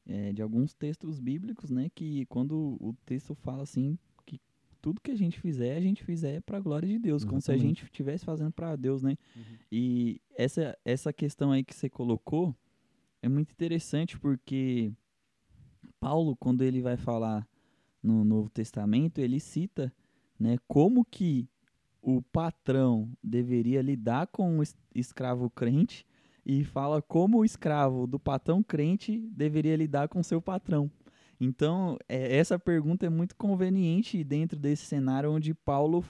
eh, 0.07 0.33
de 0.33 0.41
alguns 0.41 0.75
textos 0.75 1.19
bíblicos, 1.19 1.71
né? 1.71 1.91
Que 1.95 2.25
quando 2.27 2.77
o 2.81 2.95
texto 3.05 3.35
fala 3.35 3.65
assim 3.65 3.99
que 4.25 4.41
tudo 4.81 5.01
que 5.01 5.11
a 5.11 5.17
gente 5.17 5.41
fizer, 5.41 5.77
a 5.77 5.81
gente 5.81 6.05
fizer 6.05 6.41
para 6.43 6.59
a 6.59 6.61
glória 6.61 6.89
de 6.89 6.99
Deus, 7.01 7.25
como 7.25 7.41
se 7.41 7.51
a 7.51 7.55
Exatamente. 7.55 7.81
gente 7.81 7.85
estivesse 7.91 8.25
fazendo 8.25 8.53
para 8.53 8.77
Deus, 8.77 9.03
né? 9.03 9.17
Uhum. 9.35 9.43
E 9.71 10.21
essa, 10.37 10.79
essa 10.85 11.13
questão 11.13 11.51
aí 11.51 11.65
que 11.65 11.75
você 11.75 11.91
colocou 11.91 12.55
é 13.23 13.29
muito 13.29 13.53
interessante 13.53 14.19
porque 14.19 14.93
Paulo, 16.01 16.37
quando 16.37 16.63
ele 16.63 16.83
vai 16.83 16.97
falar 16.97 17.47
no 18.03 18.25
Novo 18.25 18.51
Testamento, 18.51 19.21
ele 19.21 19.39
cita 19.39 19.93
né, 20.39 20.59
como 20.67 21.05
que 21.05 21.49
o 22.03 22.21
patrão 22.21 23.09
deveria 23.23 23.81
lidar 23.81 24.27
com 24.27 24.59
o 24.59 24.63
es- 24.63 24.77
escravo 24.93 25.49
crente 25.49 26.05
e 26.45 26.65
fala 26.65 27.01
como 27.01 27.39
o 27.39 27.45
escravo 27.45 28.07
do 28.09 28.19
patrão 28.19 28.61
crente 28.61 29.19
deveria 29.31 29.77
lidar 29.77 30.09
com 30.09 30.21
seu 30.21 30.43
patrão. 30.43 30.91
Então, 31.41 31.97
é, 32.09 32.37
essa 32.37 32.59
pergunta 32.59 33.07
é 33.07 33.09
muito 33.09 33.37
conveniente 33.37 34.25
dentro 34.25 34.59
desse 34.59 34.85
cenário 34.85 35.31
onde 35.31 35.55
Paulo 35.55 36.05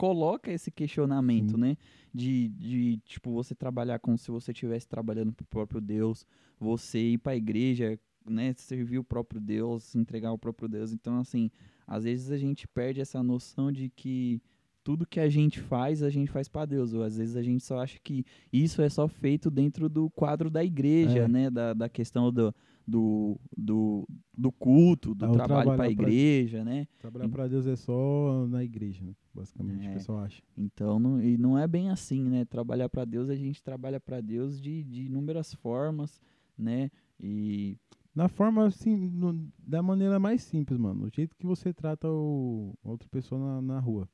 coloca 0.00 0.50
esse 0.50 0.70
questionamento, 0.70 1.52
Sim. 1.56 1.60
né? 1.60 1.76
De, 2.12 2.48
de, 2.48 2.96
tipo, 3.04 3.30
você 3.32 3.54
trabalhar 3.54 3.98
como 3.98 4.16
se 4.16 4.30
você 4.30 4.50
estivesse 4.50 4.88
trabalhando 4.88 5.32
pro 5.32 5.44
próprio 5.46 5.80
Deus, 5.80 6.26
você 6.58 6.98
ir 7.12 7.18
para 7.18 7.32
a 7.32 7.36
igreja, 7.36 7.98
né? 8.26 8.54
Servir 8.56 8.98
o 8.98 9.04
próprio 9.04 9.40
Deus, 9.40 9.94
entregar 9.94 10.30
ao 10.30 10.38
próprio 10.38 10.68
Deus. 10.68 10.92
Então, 10.92 11.18
assim, 11.18 11.50
às 11.86 12.04
vezes 12.04 12.30
a 12.30 12.38
gente 12.38 12.66
perde 12.66 13.00
essa 13.00 13.22
noção 13.22 13.70
de 13.70 13.90
que 13.90 14.40
tudo 14.82 15.06
que 15.06 15.20
a 15.20 15.28
gente 15.28 15.60
faz, 15.60 16.02
a 16.02 16.08
gente 16.08 16.30
faz 16.30 16.48
para 16.48 16.64
Deus. 16.66 16.94
Ou 16.94 17.02
às 17.02 17.18
vezes 17.18 17.36
a 17.36 17.42
gente 17.42 17.62
só 17.62 17.78
acha 17.80 17.98
que 18.02 18.24
isso 18.50 18.80
é 18.80 18.88
só 18.88 19.06
feito 19.06 19.50
dentro 19.50 19.88
do 19.88 20.08
quadro 20.10 20.48
da 20.50 20.64
igreja, 20.64 21.20
É. 21.20 21.28
né? 21.28 21.50
Da, 21.50 21.74
da 21.74 21.88
questão 21.88 22.32
do, 22.32 22.54
do, 22.88 23.38
do, 23.56 24.08
do 24.36 24.50
culto, 24.50 25.14
do 25.14 25.26
Ah, 25.26 25.30
o 25.30 25.32
trabalho 25.34 25.48
para 25.48 25.60
a 25.60 25.76
trabalhar 25.76 25.94
pra- 25.96 26.04
igreja, 26.08 26.64
né? 26.64 26.86
Trabalhar 26.98 27.28
pra 27.28 27.46
Deus 27.46 27.66
é 27.66 27.76
só 27.76 28.46
na 28.48 28.64
igreja, 28.64 29.04
né? 29.04 29.14
Basicamente, 29.32 29.86
É. 29.86 29.90
o 29.90 29.94
pessoal 29.94 30.18
acha. 30.20 30.42
Então, 30.56 30.98
não, 30.98 31.22
e 31.22 31.38
não 31.38 31.56
é 31.58 31.66
bem 31.66 31.90
assim, 31.90 32.24
né? 32.28 32.44
Trabalhar 32.44 32.88
para 32.88 33.04
Deus, 33.04 33.28
a 33.30 33.36
gente 33.36 33.62
trabalha 33.62 34.00
para 34.00 34.20
Deus 34.20 34.60
de, 34.60 34.82
de 34.84 35.02
inúmeras 35.04 35.54
formas, 35.54 36.20
né? 36.58 36.90
E 37.18 37.76
Na 38.12 38.26
forma, 38.28 38.66
assim, 38.66 38.96
no- 38.96 39.48
da 39.56 39.80
maneira 39.80 40.18
mais 40.18 40.42
simples, 40.42 40.76
mano. 40.76 41.04
O 41.04 41.10
jeito 41.14 41.36
que 41.36 41.46
você 41.46 41.72
trata 41.72 42.08
o, 42.10 42.74
outra 42.82 43.08
pessoa 43.08 43.40
na, 43.40 43.62
na 43.62 43.78
rua. 43.78 44.08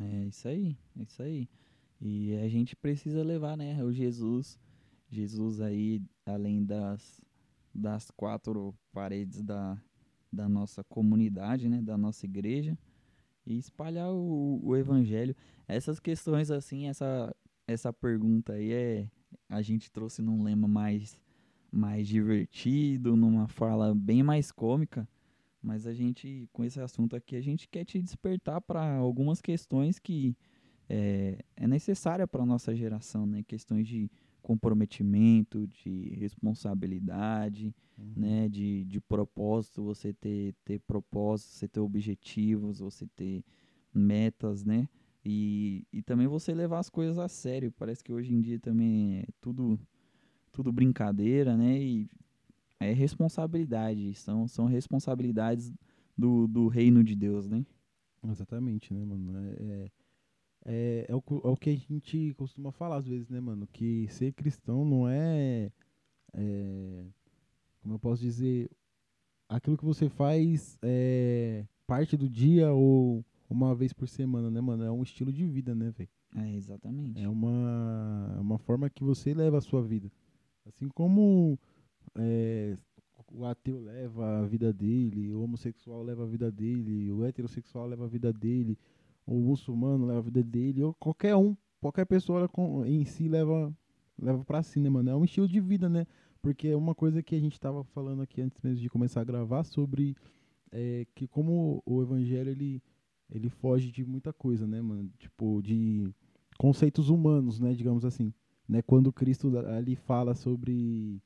É 0.00 0.24
isso 0.24 0.48
aí, 0.48 0.74
é 0.98 1.02
isso 1.02 1.22
aí. 1.22 1.46
E 2.00 2.34
a 2.38 2.48
gente 2.48 2.74
precisa 2.74 3.22
levar, 3.22 3.54
né, 3.56 3.84
o 3.84 3.92
Jesus, 3.92 4.58
Jesus 5.10 5.60
aí, 5.60 6.00
além 6.24 6.64
das, 6.64 7.20
das 7.72 8.10
quatro 8.10 8.74
paredes 8.92 9.42
da, 9.42 9.76
da 10.32 10.48
nossa 10.48 10.82
comunidade, 10.82 11.68
né, 11.68 11.82
da 11.82 11.98
nossa 11.98 12.24
igreja, 12.24 12.76
e 13.46 13.58
espalhar 13.58 14.10
o, 14.10 14.60
o 14.62 14.76
evangelho. 14.76 15.34
Essas 15.66 15.98
questões, 16.00 16.50
assim, 16.50 16.88
essa, 16.88 17.34
essa 17.66 17.92
pergunta 17.92 18.54
aí 18.54 18.72
é, 18.72 19.08
a 19.48 19.62
gente 19.62 19.90
trouxe 19.90 20.22
num 20.22 20.42
lema 20.42 20.68
mais, 20.68 21.18
mais 21.70 22.06
divertido, 22.06 23.16
numa 23.16 23.48
fala 23.48 23.94
bem 23.94 24.22
mais 24.22 24.50
cômica, 24.50 25.08
mas 25.62 25.86
a 25.86 25.94
gente, 25.94 26.48
com 26.52 26.64
esse 26.64 26.80
assunto 26.80 27.16
aqui, 27.16 27.36
a 27.36 27.40
gente 27.40 27.68
quer 27.68 27.84
te 27.84 28.00
despertar 28.00 28.60
para 28.60 28.96
algumas 28.96 29.40
questões 29.40 29.98
que 29.98 30.36
é, 30.88 31.38
é 31.56 31.66
necessária 31.66 32.26
para 32.26 32.44
nossa 32.44 32.74
geração, 32.74 33.24
né? 33.24 33.42
Questões 33.42 33.88
de 33.88 34.10
comprometimento, 34.44 35.66
de 35.66 36.10
responsabilidade, 36.20 37.74
né? 38.14 38.46
De, 38.46 38.84
de 38.84 39.00
propósito, 39.00 39.82
você 39.82 40.12
ter, 40.12 40.54
ter 40.64 40.78
propósito, 40.80 41.48
você 41.48 41.66
ter 41.66 41.80
objetivos, 41.80 42.78
você 42.78 43.06
ter 43.16 43.42
metas, 43.92 44.62
né? 44.62 44.86
E, 45.24 45.86
e 45.90 46.02
também 46.02 46.26
você 46.26 46.52
levar 46.52 46.78
as 46.78 46.90
coisas 46.90 47.18
a 47.18 47.26
sério. 47.26 47.72
Parece 47.72 48.04
que 48.04 48.12
hoje 48.12 48.34
em 48.34 48.40
dia 48.42 48.60
também 48.60 49.20
é 49.20 49.24
tudo, 49.40 49.80
tudo 50.52 50.70
brincadeira, 50.70 51.56
né? 51.56 51.80
E 51.80 52.06
é 52.78 52.92
responsabilidade, 52.92 54.12
são, 54.14 54.46
são 54.46 54.66
responsabilidades 54.66 55.72
do, 56.16 56.46
do 56.46 56.68
reino 56.68 57.02
de 57.02 57.16
Deus, 57.16 57.48
né? 57.48 57.64
Exatamente, 58.22 58.92
né, 58.92 59.02
mano? 59.06 59.32
É, 59.58 59.90
é, 60.64 61.06
é, 61.08 61.14
o, 61.14 61.22
é 61.44 61.48
o 61.48 61.56
que 61.56 61.70
a 61.70 61.76
gente 61.76 62.34
costuma 62.34 62.72
falar 62.72 62.96
às 62.96 63.06
vezes, 63.06 63.28
né, 63.28 63.40
mano? 63.40 63.66
Que 63.66 64.08
ser 64.08 64.32
cristão 64.32 64.84
não 64.84 65.08
é, 65.08 65.70
é, 66.32 67.04
Como 67.82 67.94
eu 67.94 67.98
posso 67.98 68.22
dizer? 68.22 68.70
Aquilo 69.48 69.76
que 69.76 69.84
você 69.84 70.08
faz 70.08 70.78
é 70.82 71.66
parte 71.86 72.16
do 72.16 72.28
dia 72.28 72.72
ou 72.72 73.24
uma 73.48 73.74
vez 73.74 73.92
por 73.92 74.08
semana, 74.08 74.50
né, 74.50 74.60
mano? 74.60 74.84
É 74.84 74.90
um 74.90 75.02
estilo 75.02 75.32
de 75.32 75.46
vida, 75.46 75.74
né, 75.74 75.90
velho? 75.90 76.10
É, 76.36 76.54
exatamente. 76.54 77.20
É 77.20 77.28
uma, 77.28 78.34
é 78.36 78.40
uma 78.40 78.58
forma 78.58 78.88
que 78.88 79.04
você 79.04 79.34
leva 79.34 79.58
a 79.58 79.60
sua 79.60 79.82
vida. 79.82 80.10
Assim 80.66 80.88
como 80.88 81.58
é, 82.16 82.76
o 83.32 83.44
ateu 83.44 83.80
leva 83.80 84.38
a 84.40 84.46
vida 84.46 84.72
dele, 84.72 85.32
o 85.32 85.42
homossexual 85.42 86.02
leva 86.02 86.22
a 86.24 86.26
vida 86.26 86.50
dele, 86.50 87.12
o 87.12 87.24
heterossexual 87.24 87.86
leva 87.86 88.04
a 88.04 88.08
vida 88.08 88.32
dele, 88.32 88.78
o 89.26 89.34
muçulmano 89.34 90.06
leva 90.06 90.18
a 90.18 90.22
vida 90.22 90.42
dele, 90.42 90.82
ou 90.82 90.94
qualquer 90.94 91.36
um, 91.36 91.56
qualquer 91.80 92.04
pessoa 92.06 92.48
em 92.86 93.04
si 93.04 93.28
leva, 93.28 93.72
leva 94.18 94.44
pra 94.44 94.62
si, 94.62 94.80
né, 94.80 94.88
mano? 94.88 95.10
É 95.10 95.16
um 95.16 95.24
estilo 95.24 95.48
de 95.48 95.60
vida, 95.60 95.88
né? 95.88 96.06
Porque 96.42 96.68
é 96.68 96.76
uma 96.76 96.94
coisa 96.94 97.22
que 97.22 97.34
a 97.34 97.40
gente 97.40 97.58
tava 97.58 97.84
falando 97.84 98.22
aqui 98.22 98.40
antes 98.42 98.60
mesmo 98.62 98.80
de 98.80 98.88
começar 98.88 99.22
a 99.22 99.24
gravar 99.24 99.64
sobre 99.64 100.14
é, 100.70 101.06
que 101.14 101.26
como 101.26 101.82
o 101.86 102.02
evangelho 102.02 102.50
ele, 102.50 102.82
ele 103.30 103.48
foge 103.48 103.90
de 103.90 104.04
muita 104.04 104.32
coisa, 104.32 104.66
né, 104.66 104.80
mano? 104.82 105.10
Tipo, 105.18 105.62
de 105.62 106.12
conceitos 106.58 107.08
humanos, 107.08 107.58
né, 107.60 107.72
digamos 107.72 108.04
assim. 108.04 108.32
Né? 108.68 108.82
Quando 108.82 109.12
Cristo 109.12 109.56
ali 109.58 109.94
fala 109.94 110.34
sobre 110.34 111.22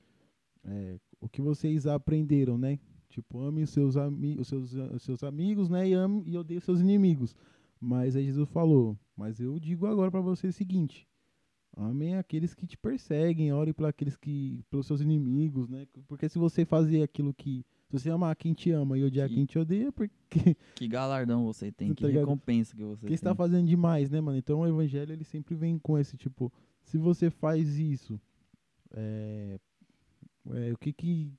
é, 0.64 0.98
o 1.20 1.28
que 1.28 1.40
vocês 1.40 1.86
aprenderam, 1.86 2.58
né? 2.58 2.78
Tipo, 3.08 3.40
ame 3.40 3.62
os 3.62 3.70
seus, 3.70 3.96
ami 3.96 4.36
os 4.38 4.48
seus, 4.48 4.74
os 4.74 5.02
seus 5.02 5.22
amigos, 5.22 5.68
né? 5.68 5.88
E 5.88 5.94
ame 5.94 6.22
e 6.26 6.36
odeie 6.36 6.58
os 6.58 6.64
seus 6.64 6.80
inimigos. 6.80 7.34
Mas 7.80 8.16
aí 8.16 8.24
Jesus 8.24 8.48
falou, 8.50 8.98
mas 9.16 9.40
eu 9.40 9.58
digo 9.58 9.86
agora 9.86 10.10
para 10.10 10.20
você 10.20 10.48
o 10.48 10.52
seguinte: 10.52 11.06
amem 11.76 12.16
aqueles 12.16 12.54
que 12.54 12.66
te 12.66 12.76
perseguem, 12.76 13.52
ore 13.52 13.72
para 13.72 13.88
aqueles 13.88 14.16
que 14.16 14.64
pelos 14.70 14.86
seus 14.86 15.00
inimigos, 15.00 15.68
né? 15.68 15.86
Porque 16.08 16.28
se 16.28 16.38
você 16.38 16.64
fazer 16.64 17.02
aquilo 17.02 17.32
que 17.32 17.64
se 17.88 17.92
você 17.98 18.10
amar 18.10 18.34
quem 18.36 18.52
te 18.52 18.70
ama 18.70 18.98
e 18.98 19.04
odiar 19.04 19.28
Que- 19.28 19.34
quem 19.36 19.44
te 19.46 19.58
odeia, 19.58 19.90
porque 19.92 20.12
Que 20.74 20.88
galardão 20.88 21.44
você 21.44 21.70
tem, 21.72 21.88
Tá 21.88 21.94
que 21.94 22.06
recompensa 22.12 22.74
que 22.76 22.82
você 22.84 23.06
tá 23.18 23.30
tem. 23.30 23.36
fazendo 23.36 23.66
demais, 23.66 24.10
né, 24.10 24.20
mano? 24.20 24.36
Então 24.38 24.60
o 24.60 24.66
evangelho 24.66 25.12
ele 25.12 25.24
sempre 25.24 25.54
vem 25.54 25.78
com 25.78 25.96
esse 25.98 26.16
tipo, 26.16 26.52
se 26.82 26.98
você 26.98 27.30
faz 27.30 27.78
isso, 27.78 28.20
é, 28.90 29.58
é, 30.50 30.72
o 30.72 30.76
que 30.78 30.92
que 30.92 31.32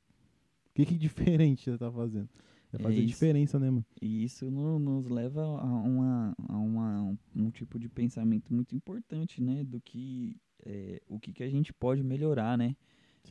o 0.70 0.74
que 0.74 0.86
que 0.86 0.98
diferente 1.38 1.70
você 1.70 1.78
tá 1.78 1.92
fazendo? 1.92 2.30
É 2.74 2.78
É 2.78 2.84
fazer 2.84 3.02
isso. 3.02 3.08
diferença, 3.08 3.60
né, 3.60 3.70
mano? 3.70 3.86
E 4.02 4.24
isso 4.24 4.50
no- 4.52 4.80
nos 4.80 5.08
leva 5.08 5.42
a, 5.42 5.64
uma, 5.66 6.36
a 6.48 6.58
uma, 6.58 7.18
um, 7.36 7.50
tipo 7.50 7.80
de 7.80 7.90
pensamento 7.90 8.54
muito 8.54 8.76
importante, 8.76 9.42
né? 9.42 9.64
Do 9.64 9.82
que 9.82 10.38
é, 10.66 11.02
o 11.08 11.20
que, 11.20 11.34
que 11.34 11.44
a 11.44 11.50
gente 11.50 11.74
pode 11.74 12.04
melhorar, 12.04 12.58
né? 12.58 12.76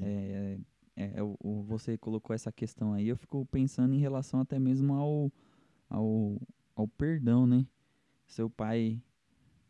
É, 0.01 0.59
é, 0.97 1.23
o, 1.23 1.37
o- 1.41 1.63
você 1.63 1.97
colocou 1.97 2.35
essa 2.35 2.51
questão 2.53 2.93
aí, 2.93 3.09
eu 3.09 3.17
fico 3.17 3.45
pensando 3.47 3.95
em 3.95 3.99
relação 3.99 4.41
até 4.41 4.59
mesmo 4.59 4.95
ao, 4.95 5.33
ao, 5.89 6.41
ao 6.75 6.89
perdão, 6.89 7.47
né? 7.47 7.67
Seu 8.27 8.51
pai, 8.51 9.01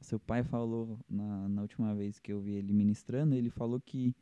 seu 0.01 0.19
pai 0.19 0.43
falou 0.43 0.99
na, 1.09 1.49
na 1.49 1.63
última 1.63 1.95
vez 1.95 2.19
que 2.19 2.33
eu 2.33 2.41
vi 2.41 2.55
ele 2.55 2.73
ministrando, 2.73 3.35
ele 3.35 3.51
falou 3.51 3.81
que 3.81 4.15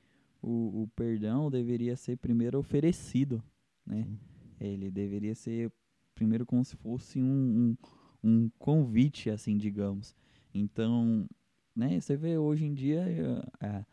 o, 0.43 0.83
o 0.83 0.88
perdão 0.97 1.50
deveria 1.50 1.97
ser 1.97 2.17
primeiro 2.19 2.59
oferecido, 2.59 3.43
né? 3.87 4.05
Sim. 4.05 4.19
Ele 4.61 4.91
deveria 4.91 5.35
ser 5.35 5.71
primeiro 6.15 6.47
como 6.47 6.65
se 6.65 6.77
fosse 6.77 7.21
um, 7.21 7.77
um, 8.25 8.29
um 8.45 8.51
convite, 8.59 9.29
assim, 9.31 9.57
digamos. 9.57 10.15
Então, 10.55 11.29
né, 11.75 12.01
você 12.01 12.17
vê 12.17 12.39
hoje 12.39 12.65
em 12.65 12.73
dia 12.75 13.05
eh, 13.07 13.67
eh, 13.67 13.85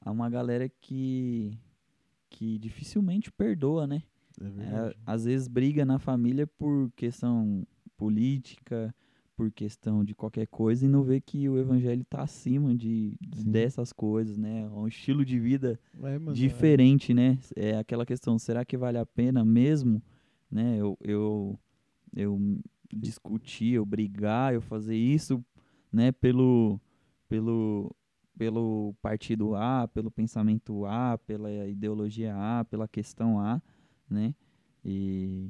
há 0.00 0.10
uma 0.10 0.30
galera 0.30 0.68
que, 0.68 1.58
que 2.30 2.58
dificilmente 2.58 3.32
perdoa, 3.32 3.86
né? 3.86 4.02
É 4.40 4.44
É, 4.44 4.94
às 5.04 5.24
vezes 5.24 5.48
briga 5.48 5.84
na 5.84 5.98
família 5.98 6.46
por 6.46 6.90
questão 6.96 7.66
política, 7.96 8.94
por 9.36 9.50
questão 9.50 10.04
de 10.04 10.14
qualquer 10.14 10.46
coisa 10.46 10.84
e 10.84 10.88
não 10.88 11.02
vê 11.02 11.20
que 11.20 11.48
o 11.48 11.58
evangelho 11.58 12.02
está 12.02 12.22
acima 12.22 12.74
de, 12.74 13.16
Sim. 13.34 13.50
dessas 13.50 13.92
coisas, 13.92 14.36
né? 14.38 14.62
É 14.62 14.68
um 14.68 14.86
estilo 14.86 15.24
de 15.24 15.38
vida 15.38 15.80
É, 16.02 16.18
mano, 16.18 16.32
diferente, 16.32 17.12
né? 17.12 17.38
É 17.56 17.76
aquela 17.78 18.06
questão, 18.06 18.38
será 18.38 18.64
que 18.64 18.76
vale 18.76 18.98
a 18.98 19.06
pena 19.06 19.44
mesmo, 19.44 20.02
né? 20.52 20.76
Eu, 20.78 20.96
eu, 21.00 21.58
eu 22.14 22.58
discutir, 22.92 23.72
eu 23.74 23.86
brigar, 23.86 24.52
eu 24.54 24.60
fazer 24.60 24.96
isso, 24.96 25.42
né? 25.92 26.12
Pelo, 26.12 26.78
pelo, 27.28 27.94
pelo 28.36 28.94
partido 29.00 29.54
A, 29.54 29.88
pelo 29.88 30.10
pensamento 30.10 30.84
A, 30.84 31.16
pela 31.18 31.50
ideologia 31.66 32.34
A, 32.36 32.64
pela 32.64 32.86
questão 32.86 33.40
A, 33.40 33.60
né? 34.10 34.34
E 34.84 35.48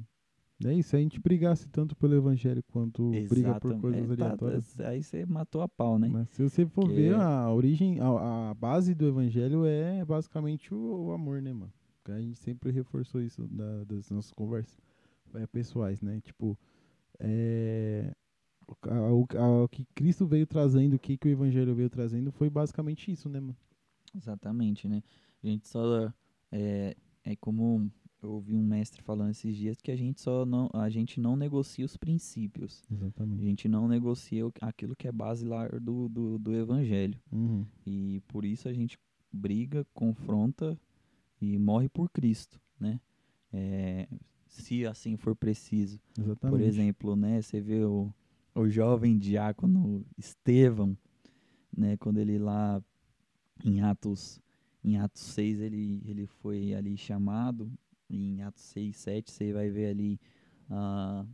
É, 0.65 0.73
isso, 0.75 0.91
se 0.91 0.97
a 0.97 1.01
gente 1.01 1.19
brigasse 1.19 1.69
tanto 1.69 1.97
pelo 1.97 2.15
evangelho 2.15 2.63
quanto 2.71 3.11
briga 3.29 3.59
por 3.59 3.81
coisas 3.81 4.11
é, 4.13 4.17
tá- 4.17 4.25
aleatórias. 4.27 4.79
aí 4.81 5.03
você 5.03 5.27
matou 5.27 5.63
a 5.63 5.69
pau, 5.69 5.99
né? 5.99 6.09
Mas 6.09 6.29
se 6.29 6.43
você 6.49 6.65
for 6.67 6.87
Que- 6.89 6.95
ver 6.95 7.15
a 7.17 7.51
origem, 7.53 7.99
a, 7.99 8.51
a 8.51 8.55
base 8.55 8.95
do 8.95 9.09
evangelho 9.09 9.65
é 9.65 10.05
basicamente 10.05 10.73
o, 10.73 11.07
o 11.07 11.13
amor, 11.13 11.43
né, 11.43 11.53
mano? 11.53 11.73
A 12.05 12.21
gente 12.21 12.37
sempre 12.39 12.71
reforçou 12.71 13.21
isso 13.23 13.47
da- 13.49 13.85
das 13.85 14.11
nossas 14.11 14.33
conversas 14.33 14.77
é, 15.35 15.47
pessoais, 15.47 16.01
né? 16.01 16.21
Tipo, 16.21 16.59
é, 17.19 18.15
o, 18.67 19.27
a- 19.39 19.65
a- 19.65 19.69
que 19.69 19.85
Cristo 19.95 20.27
veio 20.27 20.47
trazendo, 20.47 20.95
o 20.95 20.99
que, 20.99 21.17
que 21.17 21.29
o 21.29 21.31
evangelho 21.31 21.75
veio 21.75 21.91
trazendo 21.91 22.31
foi 22.33 22.49
basicamente 22.51 23.11
isso, 23.11 23.29
né, 23.29 23.41
mano? 23.41 23.57
Exatamente, 24.15 24.89
né? 24.89 25.03
A 25.43 25.47
gente 25.47 25.69
só 25.69 26.13
é, 26.51 26.97
é 27.25 27.37
como 27.37 27.91
eu 28.23 28.31
ouvi 28.31 28.55
um 28.55 28.63
mestre 28.63 29.03
falando 29.03 29.31
esses 29.31 29.57
dias 29.57 29.81
que 29.81 29.91
a 29.91 29.97
gente 29.97 30.21
só 30.21 30.47
não 30.47 30.71
a 30.73 30.89
gente 30.89 31.19
não 31.21 31.35
negocia 31.35 31.85
os 31.85 31.97
princípios. 31.97 32.85
A 32.91 32.95
Exatamente. 32.95 33.43
gente 33.43 33.69
não 33.69 33.89
negocia 33.89 34.45
aquilo 34.61 34.95
que 34.95 35.09
é 35.09 35.13
basilar 35.13 35.81
do, 35.81 36.09
do, 36.09 36.39
do 36.39 36.55
evangelho. 36.55 37.19
Uhum. 37.33 37.67
E 37.85 38.23
por 38.29 38.45
isso 38.45 38.69
a 38.69 38.73
gente 38.73 38.97
briga, 39.33 39.85
confronta 39.93 40.79
e 41.41 41.59
morre 41.59 41.89
por 41.89 42.09
Cristo, 42.11 42.61
né? 42.79 43.01
É, 43.53 44.07
se 44.53 44.87
assim 44.87 45.17
for 45.17 45.35
preciso. 45.35 45.99
Exatamente. 46.19 46.51
Por 46.59 46.61
exemplo, 46.61 47.17
né, 47.17 47.41
você 47.41 47.61
vê 47.61 47.85
o, 47.85 48.13
o 48.55 48.69
jovem 48.69 49.19
diácono 49.19 50.05
Estevão, 50.17 50.97
né, 51.77 51.97
quando 51.97 52.19
ele 52.19 52.39
lá 52.39 52.83
em 53.65 53.81
Atos 53.81 54.41
em 54.85 54.97
Atos 54.99 55.23
6 55.23 55.61
ele, 55.61 56.03
ele 56.05 56.27
foi 56.27 56.75
ali 56.75 56.97
chamado, 56.97 57.71
em 58.11 58.43
Atos 58.43 58.65
6, 58.65 58.97
7 58.97 59.31
você 59.31 59.53
vai 59.53 59.71
ver 59.71 59.87
ali 59.87 60.19
a, 60.69 61.25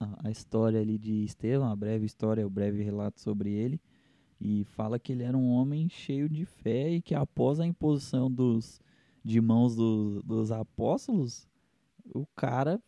a, 0.00 0.26
a 0.28 0.30
história 0.32 0.80
ali 0.80 0.98
de 0.98 1.22
Estevão, 1.24 1.70
a 1.70 1.76
breve 1.76 2.04
história, 2.06 2.44
o 2.44 2.50
breve 2.50 2.82
relato 2.82 3.20
sobre 3.20 3.50
ele, 3.52 3.80
e 4.40 4.64
fala 4.64 4.98
que 4.98 5.12
ele 5.12 5.22
era 5.22 5.38
um 5.38 5.48
homem 5.48 5.88
cheio 5.88 6.28
de 6.28 6.44
fé 6.44 6.90
e 6.90 7.00
que 7.00 7.14
após 7.14 7.60
a 7.60 7.66
imposição 7.66 8.28
dos, 8.28 8.80
de 9.24 9.40
mãos 9.40 9.76
do- 9.76 10.20
dos 10.24 10.50
apóstolos, 10.50 11.46
o 12.14 12.26
cara 12.34 12.82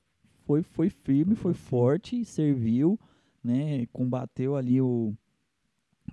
foi, 0.47 0.63
foi 0.63 0.91
firme, 0.91 1.35
foi 1.35 1.55
forte, 1.55 2.25
serviu, 2.25 2.99
né, 3.43 3.87
combateu 3.87 4.57
ali 4.57 4.81
o, 4.81 5.15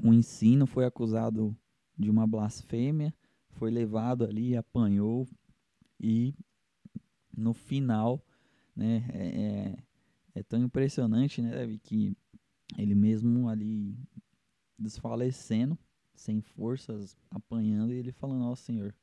o 0.03 0.13
ensino, 0.13 0.65
foi 0.65 0.85
acusado 0.85 1.55
de 1.97 2.09
uma 2.09 2.27
blasfêmia, 2.27 3.13
foi 3.51 3.71
levado 3.71 4.23
ali, 4.23 4.55
apanhou 4.55 5.27
e 5.99 6.33
no 7.35 7.53
final, 7.53 8.23
né, 8.75 9.05
é, 9.13 9.27
é, 9.41 9.77
é 10.35 10.43
tão 10.43 10.63
impressionante, 10.63 11.41
né, 11.41 11.51
Davi, 11.51 11.79
que 11.79 12.15
ele 12.77 12.93
mesmo 12.93 13.49
ali 13.49 13.97
desfalecendo, 14.77 15.77
sem 16.13 16.41
forças, 16.41 17.17
apanhando, 17.29 17.93
e 17.93 17.97
ele 17.97 18.11
falando, 18.11 18.45
ó 18.45 18.55
Senhor, 18.55 18.93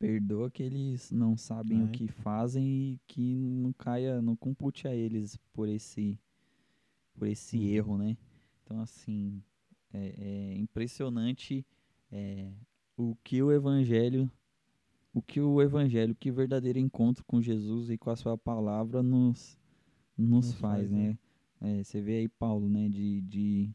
perdoa 0.00 0.50
que 0.50 0.62
eles 0.62 1.10
não 1.12 1.36
sabem 1.36 1.82
o 1.82 1.86
Ai. 1.86 1.92
que 1.92 2.08
fazem 2.08 2.64
e 2.94 3.00
que 3.06 3.36
não 3.36 3.72
caia, 3.74 4.20
não 4.22 4.34
compute 4.34 4.88
a 4.88 4.94
eles 4.94 5.36
por 5.52 5.68
esse, 5.68 6.18
por 7.14 7.28
esse 7.28 7.58
Uhum. 7.58 7.64
erro, 7.64 7.98
né? 7.98 8.16
Então, 8.64 8.80
assim, 8.80 9.42
é, 9.92 10.14
é 10.54 10.58
impressionante 10.58 11.66
é, 12.10 12.50
o 12.96 13.14
que 13.22 13.42
o 13.42 13.52
evangelho, 13.52 14.30
o 15.12 15.20
que 15.20 15.40
o 15.40 15.60
evangelho, 15.60 16.14
que 16.14 16.30
o 16.30 16.34
verdadeiro 16.34 16.78
encontro 16.78 17.24
com 17.26 17.42
Jesus 17.42 17.90
e 17.90 17.98
com 17.98 18.10
a 18.10 18.16
sua 18.16 18.38
palavra 18.38 19.02
nos, 19.02 19.58
nos, 20.16 20.46
Nos 20.46 20.52
faz, 20.54 20.88
faz, 20.88 20.90
né? 20.90 21.18
né? 21.60 21.80
É, 21.80 21.84
você 21.84 22.00
vê 22.00 22.18
aí 22.20 22.28
Paulo, 22.28 22.70
né, 22.70 22.88
de, 22.88 23.20
de 23.20 23.70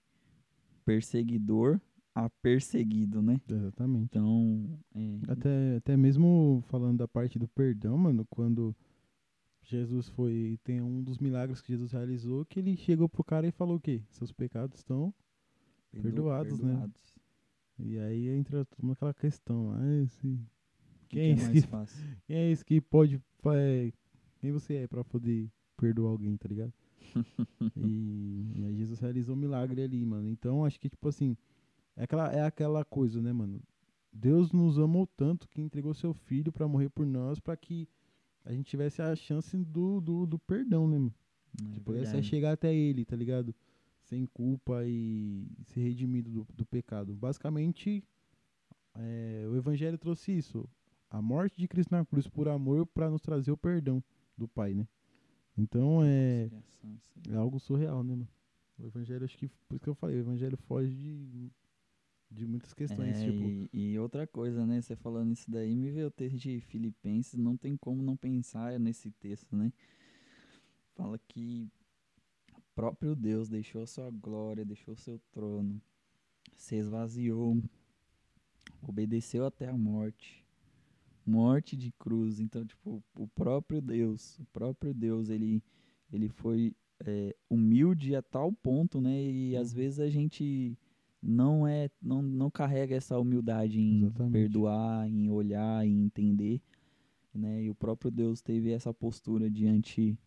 perseguidor 0.83 1.79
a 2.15 2.29
perseguido, 2.29 3.21
né? 3.21 3.39
Exatamente. 3.47 4.05
Então, 4.05 4.79
é, 4.95 5.19
Até, 5.31 5.75
até 5.75 5.97
mesmo 5.97 6.63
falando 6.69 6.99
da 6.99 7.07
parte 7.07 7.37
do 7.37 7.47
perdão, 7.47 7.97
mano, 7.97 8.25
quando 8.29 8.73
Jesus 9.63 10.07
foi. 10.09 10.57
Tem 10.63 10.81
um 10.81 11.03
dos 11.03 11.17
milagres 11.17 11.61
que 11.61 11.67
Jesus 11.73 11.91
realizou 11.91 12.45
que 12.45 12.59
ele 12.59 12.77
chegou 12.77 13.09
pro 13.09 13.23
cara 13.23 13.45
e 13.47 13.51
falou 13.51 13.77
o 13.77 13.79
quê? 13.79 14.01
Seus 14.11 14.31
pecados 14.31 14.77
estão. 14.79 15.13
perdo- 15.91 16.03
perdoados, 16.23 16.59
né? 16.59 16.89
E 17.77 17.99
aí 17.99 18.29
entra 18.29 18.63
toda 18.65 18.93
aquela 18.93 19.13
questão. 19.13 19.71
Ah, 19.73 20.03
esse, 20.03 20.39
Quem 21.09 21.35
que 21.35 21.41
é 21.41 21.45
é 21.45 21.51
esse 21.51 21.67
que- 21.67 21.67
quem 22.27 22.35
é 22.37 22.51
esse 22.51 22.63
que 22.65 22.79
pode. 22.81 23.21
é, 23.47 23.91
quem 24.39 24.51
você 24.53 24.75
é 24.75 24.87
pra 24.87 25.03
poder 25.03 25.49
perdoar 25.75 26.11
alguém, 26.11 26.37
tá 26.37 26.47
ligado? 26.47 26.71
e, 27.75 28.51
e 28.55 28.65
aí 28.65 28.75
Jesus 28.77 28.99
realizou 28.99 29.35
um 29.35 29.39
milagre 29.39 29.81
ali, 29.81 30.05
mano. 30.05 30.29
Então 30.29 30.63
acho 30.63 30.79
que, 30.79 30.89
tipo 30.89 31.07
assim, 31.09 31.35
é 31.95 32.03
aquela, 32.03 32.31
é 32.31 32.41
aquela 32.43 32.83
coisa, 32.85 33.21
né, 33.21 33.31
mano? 33.31 33.61
Deus 34.11 34.51
nos 34.51 34.79
amou 34.79 35.05
tanto 35.05 35.47
que 35.49 35.61
entregou 35.61 35.93
seu 35.93 36.13
filho 36.13 36.51
pra 36.51 36.67
morrer 36.67 36.89
por 36.89 37.05
nós, 37.05 37.39
pra 37.39 37.55
que 37.57 37.87
a 38.45 38.53
gente 38.53 38.65
tivesse 38.69 39.01
a 39.01 39.15
chance 39.15 39.57
do, 39.57 39.99
do, 39.99 40.25
do 40.25 40.39
perdão, 40.39 40.87
né, 40.87 40.97
mano? 40.97 41.13
É 41.61 41.73
Que 41.73 41.79
pudesse 41.79 42.05
verdade. 42.11 42.27
chegar 42.27 42.51
até 42.53 42.73
ele, 42.73 43.03
tá 43.05 43.15
ligado? 43.15 43.53
Sem 44.03 44.25
culpa 44.25 44.85
e 44.85 45.47
ser 45.65 45.81
redimido 45.81 46.29
do, 46.29 46.47
do 46.53 46.65
pecado. 46.65 47.13
Basicamente, 47.15 48.03
é, 48.93 49.45
o 49.49 49.55
evangelho 49.55 49.97
trouxe 49.97 50.31
isso. 50.31 50.67
A 51.09 51.21
morte 51.21 51.57
de 51.57 51.67
Cristo 51.67 51.91
na 51.91 52.05
cruz 52.05 52.27
por 52.27 52.47
amor 52.47 52.85
pra 52.85 53.09
nos 53.09 53.21
trazer 53.21 53.51
o 53.51 53.57
perdão 53.57 54.03
do 54.37 54.47
Pai, 54.47 54.73
né? 54.73 54.87
Então 55.57 56.01
é, 56.03 56.49
é 57.29 57.35
algo 57.35 57.59
surreal, 57.59 58.03
né, 58.03 58.13
mano? 58.15 58.27
O 58.77 58.85
evangelho, 58.85 59.23
acho 59.23 59.37
que, 59.37 59.47
por 59.67 59.75
isso 59.75 59.83
que 59.83 59.89
eu 59.89 59.95
falei, 59.95 60.17
o 60.17 60.19
evangelho 60.19 60.57
foge 60.57 60.93
de 60.93 61.51
de 62.31 62.45
muitas 62.45 62.73
questões, 62.73 63.19
É, 63.19 63.21
tipo, 63.21 63.53
e, 63.53 63.69
e 63.73 63.99
outra 63.99 64.27
coisa, 64.27 64.65
né? 64.65 64.81
Você 64.81 64.95
falando 64.95 65.31
isso 65.33 65.49
daí, 65.49 65.75
me 65.75 65.91
veio 65.91 66.07
o 66.07 66.11
texto 66.11 66.37
de 66.37 66.59
Filipenses, 66.61 67.35
não 67.39 67.55
tem 67.57 67.77
como 67.77 68.01
não 68.01 68.15
pensar 68.17 68.79
nesse 68.79 69.11
texto, 69.11 69.55
né? 69.55 69.71
Fala 70.95 71.19
que 71.27 71.69
o 72.53 72.61
próprio 72.75 73.15
Deus 73.15 73.49
deixou 73.49 73.83
a 73.83 73.87
sua 73.87 74.09
glória, 74.11 74.65
deixou 74.65 74.93
o 74.93 74.97
seu 74.97 75.19
trono, 75.31 75.81
se 76.57 76.75
esvaziou, 76.75 77.61
obedeceu 78.81 79.45
até 79.45 79.67
a 79.69 79.77
morte, 79.77 80.45
morte 81.25 81.75
de 81.77 81.91
cruz. 81.93 82.39
Então, 82.39 82.65
tipo, 82.65 83.03
o 83.15 83.27
próprio 83.29 83.81
Deus, 83.81 84.39
o 84.39 84.45
próprio 84.47 84.93
Deus, 84.93 85.29
ele, 85.29 85.63
ele 86.11 86.29
foi 86.29 86.75
é, 87.05 87.35
humilde 87.49 88.15
a 88.15 88.21
tal 88.21 88.51
ponto, 88.53 89.01
né? 89.01 89.23
E 89.23 89.55
às 89.57 89.73
Uhum. 89.73 89.73
vezes 89.73 89.99
a 89.99 90.09
gente 90.09 90.77
não 91.25 91.65
é 91.65 91.89
não, 92.01 92.21
não 92.21 92.51
carrega 92.51 92.95
essa 92.95 93.17
humildade 93.17 93.79
em 93.79 94.03
Exatamente. 94.03 94.31
perdoar, 94.31 95.09
em 95.09 95.29
olhar, 95.29 95.85
em 95.85 96.05
entender, 96.05 96.61
né? 97.33 97.63
E 97.63 97.69
o 97.69 97.75
próprio 97.75 98.11
Deus 98.11 98.41
teve 98.41 98.71
essa 98.71 98.93
postura 98.93 99.49
diante 99.49 100.17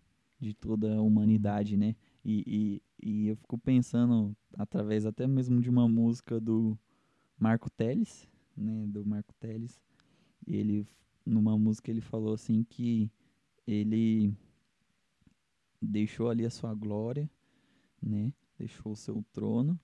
de 0.41 0.53
toda 0.55 0.97
a 0.97 1.01
humanidade, 1.01 1.77
né? 1.77 1.95
E, 2.25 2.81
e, 3.01 3.09
e 3.09 3.29
eu 3.29 3.37
fico 3.37 3.57
pensando 3.57 4.37
através 4.57 5.07
até 5.07 5.27
mesmo 5.27 5.61
de 5.61 5.71
uma 5.71 5.89
música 5.89 6.41
do 6.41 6.77
Marco 7.39 7.71
Teles, 7.71 8.29
né? 8.57 8.85
Do 8.89 9.07
Marco 9.07 9.33
Teles, 9.35 9.81
ele 10.47 10.87
numa 11.25 11.57
música 11.57 11.91
ele 11.91 12.01
falou 12.01 12.33
assim 12.33 12.65
que 12.65 13.11
ele 13.67 14.35
deixou 15.81 16.29
ali 16.29 16.45
a 16.45 16.51
sua 16.51 16.75
glória, 16.75 17.31
né? 18.03 18.33
Deixou 18.59 18.93
o 18.93 18.97
seu 18.97 19.25
trono. 19.33 19.79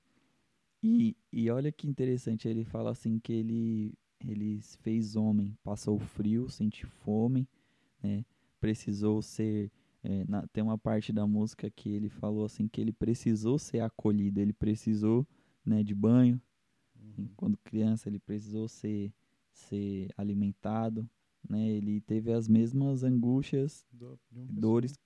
E, 0.86 1.16
e 1.32 1.50
olha 1.50 1.72
que 1.72 1.88
interessante, 1.88 2.46
ele 2.46 2.62
fala 2.62 2.90
assim 2.90 3.18
que 3.18 3.32
ele, 3.32 3.94
ele 4.20 4.60
se 4.60 4.76
fez 4.78 5.16
homem, 5.16 5.56
passou 5.64 5.98
frio, 5.98 6.50
sentiu 6.50 6.88
fome, 6.90 7.48
né? 8.02 8.24
Precisou 8.60 9.22
ser. 9.22 9.70
é, 10.02 10.24
na- 10.28 10.46
tem 10.48 10.62
uma 10.62 10.76
parte 10.76 11.12
da 11.12 11.26
música 11.26 11.70
que 11.70 11.88
ele 11.88 12.10
falou 12.10 12.44
assim 12.44 12.68
que 12.68 12.80
ele 12.80 12.92
precisou 12.92 13.58
ser 13.58 13.80
acolhido, 13.80 14.40
ele 14.40 14.52
precisou 14.52 15.26
né, 15.64 15.82
de 15.82 15.94
banho. 15.94 16.40
Uhum. 16.96 17.28
Quando 17.36 17.56
criança, 17.58 18.08
ele 18.08 18.18
precisou 18.18 18.68
ser, 18.68 19.12
ser 19.52 20.10
alimentado, 20.16 21.08
né? 21.48 21.68
Ele 21.70 22.00
teve 22.02 22.32
as 22.32 22.48
mesmas 22.48 23.02
angústias 23.04 23.86
do- 23.92 24.18
e 24.32 24.52
dores, 24.52 24.98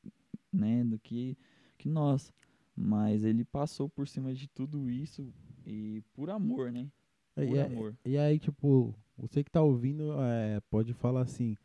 né, 0.53 0.85
do 0.85 0.99
que, 0.99 1.37
que 1.79 1.89
nós. 1.89 2.33
Mas 2.77 3.25
ele 3.25 3.45
passou 3.45 3.89
por 3.89 4.09
cima 4.09 4.35
de 4.35 4.49
tudo 4.49 4.91
isso 4.91 5.33
e 5.69 6.03
por 6.15 6.31
amor, 6.31 6.73
né? 6.73 6.91
É, 7.37 7.45
Por 7.47 7.55
e, 7.57 7.59
é- 7.59 7.63
amor. 7.67 7.97
e 8.05 8.17
aí, 8.19 8.39
tipo, 8.39 8.95
você 9.17 9.45
que 9.45 9.51
tá 9.51 9.63
ouvindo 9.63 10.13
é, 10.23 10.61
pode 10.71 10.95
falar 10.95 11.23
assim: 11.23 11.57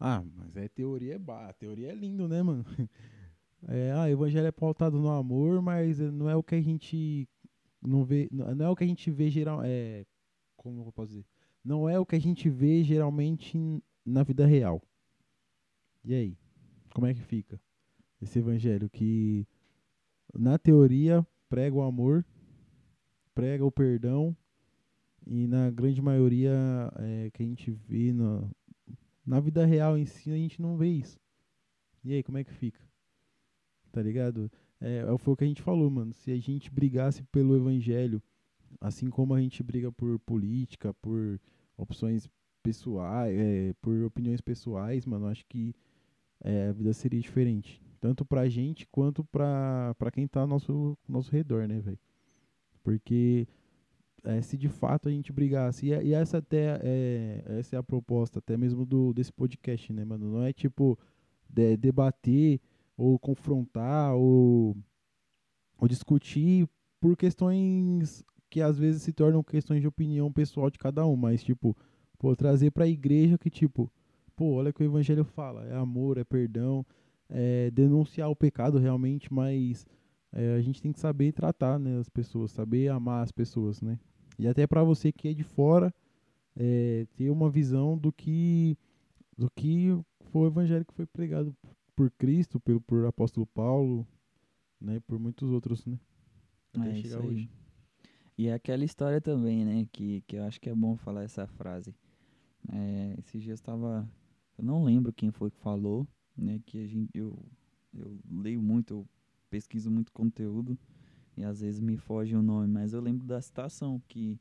ah, 0.00 0.22
mas 0.34 0.56
é 0.56 0.68
teoria 0.68 1.14
é 1.14 1.52
teoria 1.52 1.92
é 1.92 1.94
lindo, 1.94 2.28
né, 2.28 2.42
mano? 2.42 2.64
É, 3.68 3.92
ah, 3.92 4.02
o 4.02 4.08
evangelho 4.08 4.48
é 4.48 4.50
pautado 4.50 4.98
no 4.98 5.08
amor, 5.08 5.62
mas 5.62 6.00
não 6.00 6.28
é 6.28 6.34
o 6.34 6.42
que 6.42 6.56
a 6.56 6.60
gente 6.60 7.28
não 7.80 8.02
vê, 8.02 8.28
não 8.32 8.66
é 8.66 8.68
o 8.68 8.74
que 8.74 8.82
a 8.82 8.86
gente 8.88 9.08
vê 9.08 9.30
geral, 9.30 9.60
é, 9.62 10.04
como 10.56 10.84
eu 10.84 10.90
posso 10.90 11.10
dizer? 11.10 11.24
Não 11.64 11.88
é 11.88 11.96
o 11.96 12.04
que 12.04 12.16
a 12.16 12.20
gente 12.20 12.50
vê 12.50 12.82
geralmente 12.82 13.56
na 14.04 14.24
vida 14.24 14.44
real. 14.44 14.82
E 16.04 16.12
aí, 16.12 16.36
como 16.92 17.06
é 17.06 17.14
que 17.14 17.22
fica 17.22 17.60
esse 18.20 18.40
evangelho 18.40 18.90
que 18.90 19.46
na 20.34 20.58
teoria 20.58 21.24
prega 21.48 21.76
o 21.76 21.82
amor, 21.82 22.24
prega 23.34 23.64
o 23.64 23.72
perdão, 23.72 24.36
e 25.26 25.46
na 25.46 25.70
grande 25.70 26.02
maioria 26.02 26.52
é, 26.96 27.30
que 27.30 27.42
a 27.42 27.46
gente 27.46 27.70
vê 27.70 28.12
na, 28.12 28.48
na 29.24 29.40
vida 29.40 29.64
real 29.64 29.96
em 29.96 30.04
si, 30.04 30.30
a 30.30 30.36
gente 30.36 30.60
não 30.60 30.76
vê 30.76 30.88
isso. 30.88 31.18
E 32.04 32.12
aí, 32.12 32.22
como 32.22 32.38
é 32.38 32.44
que 32.44 32.52
fica? 32.52 32.80
Tá 33.92 34.02
ligado? 34.02 34.50
É, 34.80 34.98
é, 34.98 35.18
foi 35.18 35.34
o 35.34 35.36
que 35.36 35.44
a 35.44 35.46
gente 35.46 35.62
falou, 35.62 35.88
mano. 35.88 36.12
Se 36.12 36.32
a 36.32 36.38
gente 36.38 36.70
brigasse 36.70 37.22
pelo 37.24 37.56
evangelho, 37.56 38.20
assim 38.80 39.08
como 39.08 39.34
a 39.34 39.40
gente 39.40 39.62
briga 39.62 39.92
por 39.92 40.18
política, 40.20 40.92
por 40.94 41.40
opções 41.76 42.28
pessoais, 42.62 43.38
é, 43.38 43.72
por 43.80 44.02
opiniões 44.02 44.40
pessoais, 44.40 45.06
mano, 45.06 45.26
acho 45.26 45.44
que 45.46 45.74
é, 46.40 46.68
a 46.68 46.72
vida 46.72 46.92
seria 46.92 47.20
diferente. 47.20 47.80
Tanto 48.00 48.24
pra 48.24 48.48
gente 48.48 48.86
quanto 48.88 49.22
pra, 49.24 49.94
pra 49.96 50.10
quem 50.10 50.26
tá 50.26 50.40
ao 50.40 50.46
nosso, 50.48 50.98
nosso 51.08 51.30
redor, 51.30 51.68
né, 51.68 51.78
velho? 51.78 51.98
Porque 52.82 53.46
é, 54.24 54.40
se 54.42 54.56
de 54.56 54.68
fato 54.68 55.08
a 55.08 55.12
gente 55.12 55.32
brigasse, 55.32 55.86
e, 55.86 55.90
e 55.90 56.14
essa 56.14 56.38
até 56.38 56.80
é, 56.82 57.44
essa 57.58 57.76
é 57.76 57.78
a 57.78 57.82
proposta 57.82 58.38
até 58.38 58.56
mesmo 58.56 58.84
do 58.86 59.12
desse 59.12 59.32
podcast, 59.32 59.92
né, 59.92 60.04
mano? 60.04 60.32
Não 60.32 60.42
é 60.42 60.52
tipo 60.52 60.98
de- 61.48 61.76
debater 61.76 62.60
ou 62.96 63.18
confrontar 63.18 64.14
ou, 64.14 64.76
ou 65.78 65.88
discutir 65.88 66.68
por 67.00 67.16
questões 67.16 68.24
que 68.48 68.60
às 68.60 68.78
vezes 68.78 69.02
se 69.02 69.12
tornam 69.12 69.42
questões 69.42 69.80
de 69.80 69.88
opinião 69.88 70.30
pessoal 70.32 70.70
de 70.70 70.78
cada 70.78 71.06
um, 71.06 71.16
mas 71.16 71.42
tipo, 71.42 71.76
pô, 72.18 72.36
trazer 72.36 72.70
pra 72.70 72.86
igreja 72.86 73.38
que 73.38 73.50
tipo, 73.50 73.90
pô, 74.36 74.52
olha 74.54 74.70
o 74.70 74.72
que 74.72 74.82
o 74.82 74.86
evangelho 74.86 75.24
fala, 75.24 75.64
é 75.66 75.74
amor, 75.74 76.18
é 76.18 76.24
perdão, 76.24 76.84
é 77.28 77.70
denunciar 77.70 78.28
o 78.30 78.36
pecado 78.36 78.78
realmente, 78.78 79.32
mas 79.32 79.86
é, 80.32 80.54
a 80.54 80.60
gente 80.60 80.80
tem 80.80 80.92
que 80.92 81.00
saber 81.00 81.32
tratar 81.32 81.78
né, 81.78 81.98
as 81.98 82.08
pessoas, 82.08 82.52
saber 82.52 82.88
amar 82.88 83.22
as 83.22 83.32
pessoas, 83.32 83.80
né? 83.80 83.98
E 84.38 84.48
até 84.48 84.66
para 84.66 84.82
você 84.82 85.12
que 85.12 85.28
é 85.28 85.34
de 85.34 85.42
fora, 85.44 85.94
é, 86.56 87.06
ter 87.14 87.30
uma 87.30 87.50
visão 87.50 87.96
do 87.96 88.12
que 88.12 88.76
do 89.36 89.50
que 89.50 89.88
foi 90.30 90.42
o 90.42 90.46
evangelho 90.46 90.84
que 90.84 90.94
foi 90.94 91.06
pregado 91.06 91.54
por 91.94 92.10
Cristo, 92.12 92.58
pelo 92.60 92.80
por 92.80 93.04
apóstolo 93.06 93.46
Paulo, 93.46 94.06
né, 94.80 95.00
por 95.00 95.18
muitos 95.18 95.50
outros, 95.50 95.84
né? 95.86 95.98
Até 96.74 96.90
É 96.90 96.94
chegar 96.94 97.20
hoje. 97.20 97.50
E 98.36 98.48
é 98.48 98.54
aquela 98.54 98.84
história 98.84 99.20
também, 99.20 99.64
né? 99.64 99.86
Que, 99.92 100.22
que 100.22 100.36
eu 100.36 100.44
acho 100.44 100.60
que 100.60 100.70
é 100.70 100.74
bom 100.74 100.96
falar 100.96 101.22
essa 101.22 101.46
frase. 101.46 101.94
É, 102.72 103.14
esses 103.18 103.42
dias 103.42 103.60
estava. 103.60 104.08
Eu 104.56 104.64
não 104.64 104.82
lembro 104.84 105.12
quem 105.12 105.30
foi 105.30 105.50
que 105.50 105.58
falou, 105.58 106.06
né? 106.36 106.60
Que 106.64 106.82
a 106.82 106.86
gente, 106.86 107.10
eu, 107.14 107.38
eu 107.94 108.18
leio 108.30 108.62
muito, 108.62 108.94
eu 108.94 109.06
pesquiso 109.52 109.90
muito 109.90 110.10
conteúdo 110.12 110.78
e 111.36 111.44
às 111.44 111.60
vezes 111.60 111.78
me 111.78 111.98
foge 111.98 112.34
o 112.34 112.42
nome, 112.42 112.66
mas 112.68 112.94
eu 112.94 113.02
lembro 113.02 113.26
da 113.26 113.38
citação 113.38 114.00
que 114.08 114.40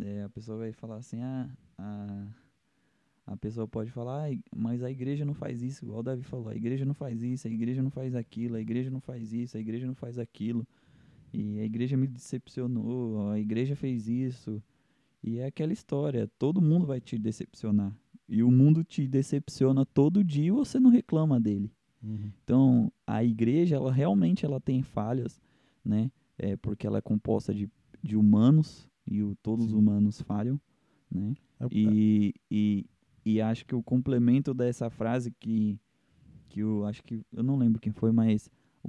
é, 0.00 0.22
a 0.22 0.30
pessoa 0.30 0.56
vai 0.56 0.72
falar 0.72 0.96
assim: 0.96 1.20
ah, 1.20 1.50
a, 1.76 2.26
a 3.26 3.36
pessoa 3.36 3.68
pode 3.68 3.90
falar, 3.90 4.30
"Ah, 4.30 4.36
mas 4.56 4.82
a 4.82 4.90
igreja 4.90 5.26
não 5.26 5.34
faz 5.34 5.62
isso, 5.62 5.84
igual 5.84 6.00
o 6.00 6.02
Davi 6.02 6.22
falou: 6.22 6.48
a 6.48 6.56
igreja 6.56 6.86
não 6.86 6.94
faz 6.94 7.22
isso, 7.22 7.46
a 7.46 7.50
igreja 7.50 7.82
não 7.82 7.90
faz 7.90 8.14
aquilo, 8.14 8.56
a 8.56 8.60
igreja 8.60 8.90
não 8.90 9.00
faz 9.00 9.30
isso, 9.34 9.58
a 9.58 9.60
igreja 9.60 9.86
não 9.86 9.94
faz 9.94 10.18
aquilo. 10.18 10.66
E 11.32 11.58
a 11.58 11.64
igreja 11.64 11.96
me 11.96 12.06
decepcionou, 12.06 13.30
a 13.30 13.38
igreja 13.38 13.74
fez 13.76 14.08
isso. 14.08 14.62
E 15.22 15.38
é 15.38 15.46
aquela 15.46 15.72
história, 15.72 16.30
todo 16.38 16.62
mundo 16.62 16.86
vai 16.86 17.00
te 17.00 17.18
decepcionar. 17.18 17.92
E 18.28 18.42
o 18.42 18.50
mundo 18.50 18.84
te 18.84 19.06
decepciona 19.06 19.84
todo 19.84 20.22
dia 20.24 20.46
e 20.46 20.50
você 20.50 20.78
não 20.78 20.90
reclama 20.90 21.40
dele. 21.40 21.72
Uhum. 22.04 22.30
Então, 22.44 22.92
a 23.06 23.24
igreja, 23.24 23.76
ela 23.76 23.90
realmente 23.92 24.44
ela 24.44 24.60
tem 24.60 24.82
falhas, 24.82 25.40
né? 25.84 26.10
É 26.38 26.56
porque 26.56 26.86
ela 26.86 26.98
é 26.98 27.02
composta 27.02 27.54
de, 27.54 27.68
de 28.02 28.16
humanos 28.16 28.88
e 29.06 29.22
o, 29.22 29.34
todos 29.42 29.66
os 29.66 29.72
humanos 29.72 30.20
falham, 30.20 30.60
né? 31.10 31.34
É- 31.60 31.66
E, 31.70 32.34
e, 32.50 32.86
e 33.24 33.40
acho 33.40 33.64
que 33.64 33.74
o 33.74 33.82
complemento 33.82 34.52
dessa 34.52 34.90
frase 34.90 35.30
que, 35.40 35.78
que 36.48 36.60
eu 36.60 36.84
acho 36.84 37.02
que 37.02 37.24
eu 37.32 37.42
não 37.42 37.56
lembro 37.56 37.80
quem 37.80 37.92
foi, 37.92 38.12
mas 38.12 38.50
o 38.82 38.88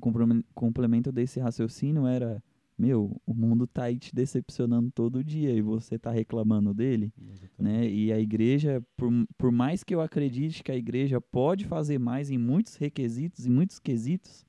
complemento 0.54 1.12
desse 1.12 1.40
raciocínio 1.40 2.06
era 2.06 2.44
meu, 2.78 3.20
o 3.26 3.34
mundo 3.34 3.66
tá 3.66 3.84
aí 3.84 3.98
te 3.98 4.14
decepcionando 4.14 4.92
todo 4.92 5.24
dia 5.24 5.52
e 5.54 5.62
você 5.62 5.98
tá 5.98 6.12
reclamando 6.12 6.74
dele, 6.74 7.12
Exatamente. 7.18 7.54
né? 7.58 7.88
E 7.90 8.12
a 8.12 8.20
igreja, 8.20 8.84
por, 8.98 9.10
por 9.38 9.52
mais 9.52 9.84
que 9.84 9.96
eu 9.96 10.02
acredite 10.02 10.62
que 10.64 10.72
a 10.72 10.76
igreja 10.76 11.22
pode 11.22 11.66
fazer 11.66 11.98
mais 12.00 12.30
em 12.30 12.38
muitos 12.38 12.76
requisitos, 12.76 13.46
em 13.46 13.50
muitos 13.50 13.80
quesitos, 13.80 14.46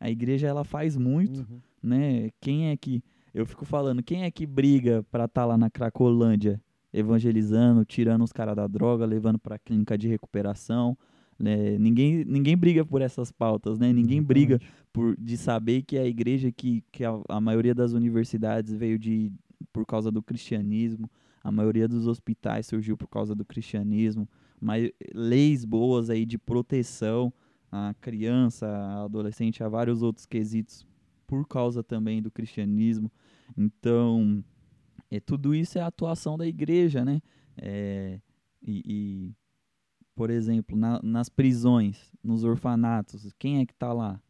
a 0.00 0.10
igreja 0.10 0.48
ela 0.48 0.64
faz 0.64 0.96
muito, 0.96 1.40
Uhum. 1.40 1.60
né? 1.82 2.30
Quem 2.40 2.68
é 2.70 2.76
que 2.76 3.02
eu 3.32 3.46
fico 3.46 3.64
falando, 3.64 4.02
quem 4.02 4.24
é 4.24 4.30
que 4.30 4.44
briga 4.46 5.04
pra 5.10 5.26
estar 5.26 5.44
lá 5.46 5.56
na 5.56 5.70
Cracolândia 5.70 6.60
evangelizando, 6.92 7.84
tirando 7.84 8.22
os 8.22 8.32
caras 8.32 8.54
da 8.56 8.66
droga, 8.66 9.04
levando 9.06 9.38
pra 9.38 9.58
clínica 9.58 9.96
de 9.96 10.08
recuperação, 10.08 10.96
né? 11.42 11.76
Ninguém 11.76 12.24
ninguém 12.24 12.56
briga 12.56 12.84
por 12.84 13.02
essas 13.02 13.32
pautas, 13.32 13.76
né? 13.76 13.92
Ninguém 13.92 14.22
briga 14.22 14.54
Exatamente. 14.54 14.86
por 14.92 15.16
de 15.16 15.36
saber 15.36 15.82
que 15.82 15.98
a 15.98 16.06
igreja 16.06 16.52
que, 16.52 16.84
que 16.92 17.04
a, 17.04 17.20
a 17.28 17.40
maioria 17.40 17.74
das 17.74 17.92
universidades 17.92 18.72
veio 18.72 18.96
de 18.96 19.32
por 19.72 19.84
causa 19.84 20.08
do 20.08 20.22
cristianismo, 20.22 21.10
a 21.42 21.50
maioria 21.50 21.88
dos 21.88 22.06
hospitais 22.06 22.66
surgiu 22.66 22.96
por 22.96 23.08
causa 23.08 23.34
do 23.34 23.44
cristianismo, 23.44 24.28
mas 24.60 24.88
leis 25.12 25.64
boas 25.64 26.10
aí 26.10 26.24
de 26.24 26.38
proteção 26.38 27.32
à 27.72 27.92
criança, 28.00 28.68
à 28.68 29.02
adolescente, 29.02 29.64
a 29.64 29.68
vários 29.68 30.00
outros 30.00 30.24
quesitos 30.24 30.86
por 31.26 31.48
causa 31.48 31.82
também 31.82 32.22
do 32.22 32.30
cristianismo. 32.30 33.10
Então, 33.56 34.44
é, 35.10 35.18
tudo 35.18 35.56
isso 35.56 35.76
é 35.76 35.80
a 35.80 35.88
atuação 35.88 36.38
da 36.38 36.46
igreja, 36.46 37.04
né? 37.04 37.20
É, 37.56 38.20
e, 38.62 38.82
e, 38.86 39.34
por 40.14 40.30
exemplo, 40.30 40.76
na, 40.76 41.00
nas 41.02 41.28
prisões, 41.28 42.12
nos 42.22 42.44
orfanatos, 42.44 43.32
quem 43.38 43.60
é 43.60 43.66
que 43.66 43.72
está 43.72 43.92
lá? 43.92 44.20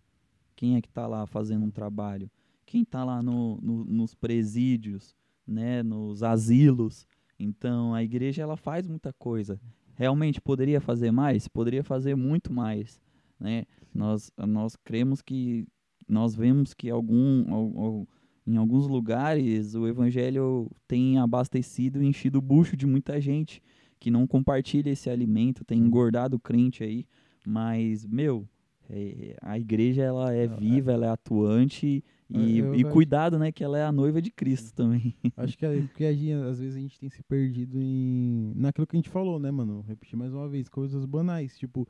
Quem 0.55 0.77
é 0.77 0.81
que 0.81 0.89
está 0.89 1.07
lá 1.07 1.27
fazendo 1.27 1.65
um 1.67 1.71
trabalho? 1.71 2.31
Quem 2.65 2.83
está 2.83 3.05
lá 3.05 3.23
no, 3.23 3.61
no, 3.61 3.85
nos 3.85 4.15
presídios, 4.15 5.15
né? 5.47 5.83
Nos 5.83 6.23
asilos? 6.23 7.07
Então, 7.39 7.95
a 7.95 8.03
igreja 8.03 8.43
ela 8.43 8.57
faz 8.57 8.87
muita 8.87 9.13
coisa. 9.13 9.61
Realmente 9.95 10.41
poderia 10.41 10.81
fazer 10.81 11.11
mais? 11.11 11.49
Poderia 11.49 11.83
fazer 11.83 12.15
muito 12.15 12.53
mais, 12.53 13.01
né? 13.39 13.65
Nós, 13.93 14.31
nós 14.39 14.77
cremos 14.77 15.21
que 15.21 15.67
nós 16.09 16.35
vemos 16.35 16.73
que 16.75 16.89
algum, 16.89 18.07
em 18.47 18.57
alguns 18.57 18.87
lugares 18.87 19.75
o 19.75 19.87
evangelho 19.87 20.71
tem 20.87 21.19
abastecido 21.19 22.03
e 22.03 22.07
enchido 22.07 22.39
o 22.39 22.43
bucho 22.43 22.77
de 22.77 22.87
muita 22.87 23.21
gente 23.21 23.63
que 24.03 24.11
não 24.11 24.27
compartilha 24.27 24.91
esse 24.91 25.09
alimento, 25.09 25.65
tem 25.65 25.79
engordado 25.79 26.37
o 26.37 26.41
crente 26.41 26.83
aí, 26.83 27.07
mas, 27.47 28.05
meu, 28.05 28.49
é, 28.91 29.37
a 29.41 29.57
igreja 29.57 30.03
ela 30.03 30.35
é, 30.35 30.43
é 30.43 30.49
viva, 30.49 30.91
ela 30.91 31.07
é 31.07 31.09
atuante 31.09 32.05
e, 32.29 32.59
eu, 32.59 32.67
eu, 32.67 32.75
e 32.75 32.83
cuidado, 32.83 33.39
né, 33.39 33.53
que 33.53 33.63
ela 33.63 33.79
é 33.79 33.85
a 33.85 33.93
noiva 33.93 34.21
de 34.21 34.33
Cristo 34.33 34.75
também. 34.75 35.15
Acho 35.37 35.57
que 35.57 35.65
é 35.65 35.83
porque 35.83 36.05
às 36.05 36.59
vezes 36.59 36.75
a 36.75 36.81
gente 36.81 36.99
tem 36.99 37.09
se 37.11 37.23
perdido 37.23 37.81
em 37.81 38.53
naquilo 38.57 38.89
que 38.89 38.97
a 38.97 38.99
gente 38.99 39.09
falou, 39.09 39.39
né, 39.39 39.53
mano? 39.53 39.85
Repetir 39.87 40.19
mais 40.19 40.35
uma 40.35 40.49
vez, 40.49 40.69
coisas 40.69 41.07
banais, 41.07 41.57
tipo 41.57 41.87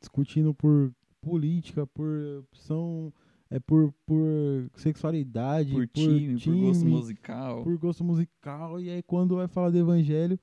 discutindo 0.00 0.52
por 0.52 0.92
política, 1.20 1.86
por 1.86 2.40
opção 2.40 3.12
é 3.48 3.60
por, 3.60 3.94
por 4.04 4.68
sexualidade, 4.74 5.70
por, 5.70 5.86
por 5.86 5.92
time, 5.92 6.34
time, 6.34 6.56
por 6.56 6.66
gosto 6.66 6.86
musical. 6.86 7.62
Por 7.62 7.78
gosto 7.78 8.02
musical. 8.02 8.80
E 8.80 8.90
aí 8.90 9.02
quando 9.04 9.36
vai 9.36 9.46
falar 9.46 9.70
do 9.70 9.78
evangelho, 9.78 10.40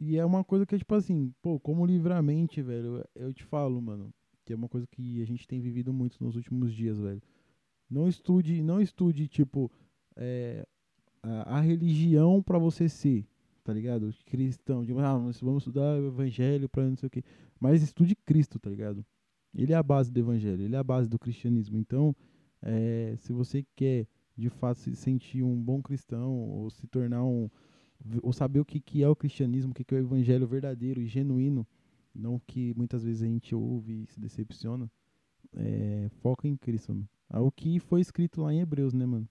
e 0.00 0.16
é 0.16 0.24
uma 0.24 0.44
coisa 0.44 0.64
que 0.64 0.76
é 0.76 0.78
tipo 0.78 0.94
assim, 0.94 1.34
pô, 1.42 1.58
como 1.58 1.84
livramento, 1.84 2.62
velho, 2.62 3.04
eu 3.16 3.34
te 3.34 3.42
falo, 3.42 3.82
mano, 3.82 4.14
que 4.44 4.52
é 4.52 4.56
uma 4.56 4.68
coisa 4.68 4.86
que 4.86 5.20
a 5.20 5.26
gente 5.26 5.46
tem 5.48 5.60
vivido 5.60 5.92
muito 5.92 6.22
nos 6.22 6.36
últimos 6.36 6.72
dias, 6.72 7.00
velho. 7.00 7.20
Não 7.90 8.06
estude, 8.06 8.62
não 8.62 8.80
estude, 8.80 9.26
tipo, 9.26 9.68
é, 10.14 10.64
a, 11.20 11.56
a, 11.56 11.60
religião 11.60 12.40
para 12.40 12.58
você 12.58 12.88
ser, 12.88 13.26
tá 13.64 13.72
ligado? 13.72 14.14
Cristão, 14.24 14.84
de, 14.84 14.92
ah, 14.92 15.16
vamos 15.42 15.62
estudar 15.62 16.00
o 16.00 16.06
evangelho 16.06 16.68
pra 16.68 16.84
não 16.84 16.96
sei 16.96 17.08
o 17.08 17.10
quê. 17.10 17.24
Mas 17.58 17.82
estude 17.82 18.14
Cristo, 18.14 18.56
tá 18.60 18.70
ligado? 18.70 19.04
Ele 19.52 19.72
é 19.72 19.76
a 19.76 19.82
base 19.82 20.12
do 20.12 20.20
evangelho, 20.20 20.62
ele 20.62 20.76
é 20.76 20.78
a 20.78 20.84
base 20.84 21.08
do 21.08 21.18
cristianismo. 21.18 21.76
Então, 21.76 22.14
é, 22.62 23.16
se 23.18 23.32
você 23.32 23.66
quer 23.74 24.06
de 24.36 24.48
fato 24.48 24.78
se 24.78 24.94
sentir 24.94 25.42
um 25.42 25.60
bom 25.60 25.82
cristão 25.82 26.38
ou 26.38 26.70
se 26.70 26.86
tornar 26.86 27.24
um 27.24 27.50
ou 28.22 28.32
saber 28.32 28.60
o 28.60 28.64
que, 28.64 28.80
que 28.80 29.02
é 29.02 29.08
o 29.08 29.16
cristianismo, 29.16 29.72
o 29.72 29.74
que, 29.74 29.84
que 29.84 29.94
é 29.94 29.98
o 29.98 30.00
evangelho 30.00 30.46
verdadeiro 30.46 31.00
e 31.00 31.06
genuíno, 31.06 31.66
não 32.14 32.38
que 32.38 32.74
muitas 32.76 33.04
vezes 33.04 33.22
a 33.22 33.26
gente 33.26 33.54
ouve 33.54 34.02
e 34.02 34.06
se 34.06 34.20
decepciona, 34.20 34.90
é, 35.54 36.08
foca 36.20 36.46
em 36.46 36.56
Cristo, 36.56 36.92
mano. 36.92 37.08
É 37.30 37.38
o 37.38 37.50
que 37.50 37.78
foi 37.78 38.00
escrito 38.00 38.40
lá 38.40 38.52
em 38.52 38.60
Hebreus, 38.60 38.94
né, 38.94 39.04
mano? 39.04 39.28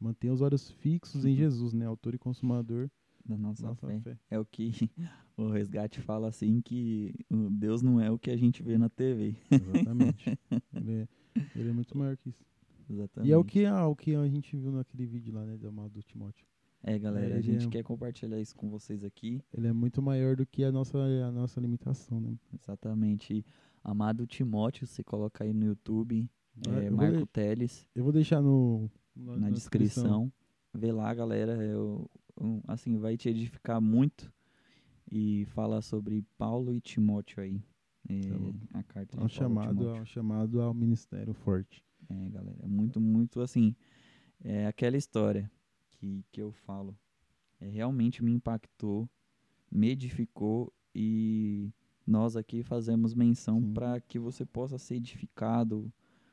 Mantenha 0.00 0.32
os 0.32 0.40
olhos 0.40 0.70
fixos 0.70 1.24
em 1.24 1.30
uhum. 1.30 1.36
Jesus, 1.36 1.72
né? 1.72 1.86
Autor 1.86 2.14
e 2.14 2.18
consumador 2.18 2.90
da 3.24 3.36
nossa, 3.36 3.66
nossa 3.66 3.86
fé. 3.86 4.00
fé. 4.00 4.18
É 4.30 4.38
o 4.38 4.44
que 4.44 4.72
o 5.36 5.48
resgate 5.48 6.00
fala 6.00 6.28
assim 6.28 6.60
que 6.60 7.14
Deus 7.30 7.82
não 7.82 8.00
é 8.00 8.10
o 8.10 8.18
que 8.18 8.30
a 8.30 8.36
gente 8.36 8.62
vê 8.62 8.76
na 8.76 8.88
TV. 8.88 9.36
Exatamente. 9.50 10.38
ele, 10.74 10.92
é, 10.92 11.08
ele 11.54 11.68
é 11.70 11.72
muito 11.72 11.96
maior 11.96 12.16
que 12.16 12.30
isso. 12.30 12.44
Exatamente. 12.88 13.30
E 13.30 13.32
é 13.32 13.36
o 13.36 13.44
que, 13.44 13.64
ah, 13.64 13.86
o 13.86 13.96
que 13.96 14.14
a 14.14 14.28
gente 14.28 14.56
viu 14.56 14.70
naquele 14.70 15.06
vídeo 15.06 15.34
lá, 15.34 15.44
né, 15.44 15.56
do 15.56 15.68
amado 15.68 16.02
Timóteo. 16.02 16.46
É, 16.88 16.96
galera, 17.00 17.34
é, 17.34 17.38
a 17.38 17.40
gente 17.40 17.66
é, 17.66 17.68
quer 17.68 17.82
compartilhar 17.82 18.40
isso 18.40 18.54
com 18.54 18.70
vocês 18.70 19.02
aqui. 19.02 19.42
Ele 19.52 19.66
é 19.66 19.72
muito 19.72 20.00
maior 20.00 20.36
do 20.36 20.46
que 20.46 20.62
a 20.62 20.70
nossa, 20.70 20.96
a 20.96 21.32
nossa 21.32 21.60
limitação, 21.60 22.20
né? 22.20 22.38
Exatamente. 22.54 23.44
Amado 23.82 24.24
Timóteo, 24.24 24.86
você 24.86 25.02
coloca 25.02 25.42
aí 25.42 25.52
no 25.52 25.66
YouTube, 25.66 26.30
é, 26.64 26.88
Marco. 26.88 27.26
Teles. 27.26 27.88
Eu 27.92 28.04
vou 28.04 28.12
deixar 28.12 28.40
no, 28.40 28.88
na, 29.16 29.36
na 29.36 29.50
descrição. 29.50 30.28
descrição. 30.28 30.32
Vê 30.72 30.92
lá, 30.92 31.12
galera. 31.12 31.54
Eu, 31.54 32.08
eu, 32.40 32.62
assim, 32.68 32.96
vai 32.98 33.16
te 33.16 33.28
edificar 33.30 33.80
muito. 33.80 34.32
E 35.10 35.44
fala 35.46 35.82
sobre 35.82 36.24
Paulo 36.38 36.72
e 36.72 36.80
Timóteo 36.80 37.42
aí. 37.42 37.60
É, 38.08 38.78
a 38.78 38.82
carta 38.84 39.20
é 39.20 39.24
um 39.24 39.28
chamado, 39.28 39.88
é 39.88 40.00
um 40.00 40.06
chamado 40.06 40.62
ao 40.62 40.72
ministério 40.72 41.34
forte. 41.34 41.84
É, 42.08 42.28
galera, 42.28 42.58
é 42.62 42.68
muito, 42.68 43.00
muito 43.00 43.40
assim. 43.40 43.74
É 44.44 44.68
aquela 44.68 44.96
história 44.96 45.50
que, 45.96 46.24
que 46.30 46.40
eu 46.40 46.52
falo. 46.52 46.96
É, 47.60 47.68
realmente 47.68 48.22
me 48.22 48.32
impactou, 48.32 49.08
me 49.70 49.90
edificou 49.90 50.72
e 50.94 51.72
nós 52.06 52.36
aqui 52.36 52.62
fazemos 52.62 53.14
menção 53.14 53.62
para 53.72 54.00
que 54.00 54.18
você 54.18 54.44
possa 54.44 54.78
ser 54.78 54.96
edificado, 54.96 55.92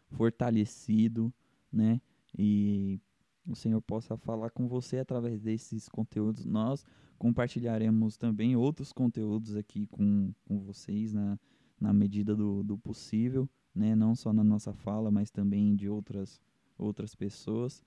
fortalecido, 0.10 1.34
né? 1.72 2.02
E 2.38 3.00
o 3.48 3.56
Senhor 3.56 3.82
possa 3.82 4.18
falar 4.18 4.50
com 4.52 4.68
você 4.68 5.00
através 5.00 5.42
desses 5.42 5.90
conteúdos. 5.90 6.46
Nós 6.46 6.86
compartilharemos 7.18 8.18
também 8.18 8.56
outros 8.56 8.92
conteúdos 8.92 9.56
aqui 9.56 9.88
com, 9.88 10.34
com 10.46 10.60
vocês 10.60 11.14
na, 11.14 11.40
na 11.80 11.94
medida 11.94 12.36
do, 12.36 12.64
do 12.64 12.78
possível 12.78 13.50
né? 13.74 13.96
Não 13.96 14.16
só 14.16 14.32
na 14.32 14.44
nossa 14.44 14.74
fala, 14.74 15.10
mas 15.10 15.32
também 15.32 15.76
de 15.76 15.90
outras 15.90 16.40
outras 16.78 17.16
pessoas 17.16 17.84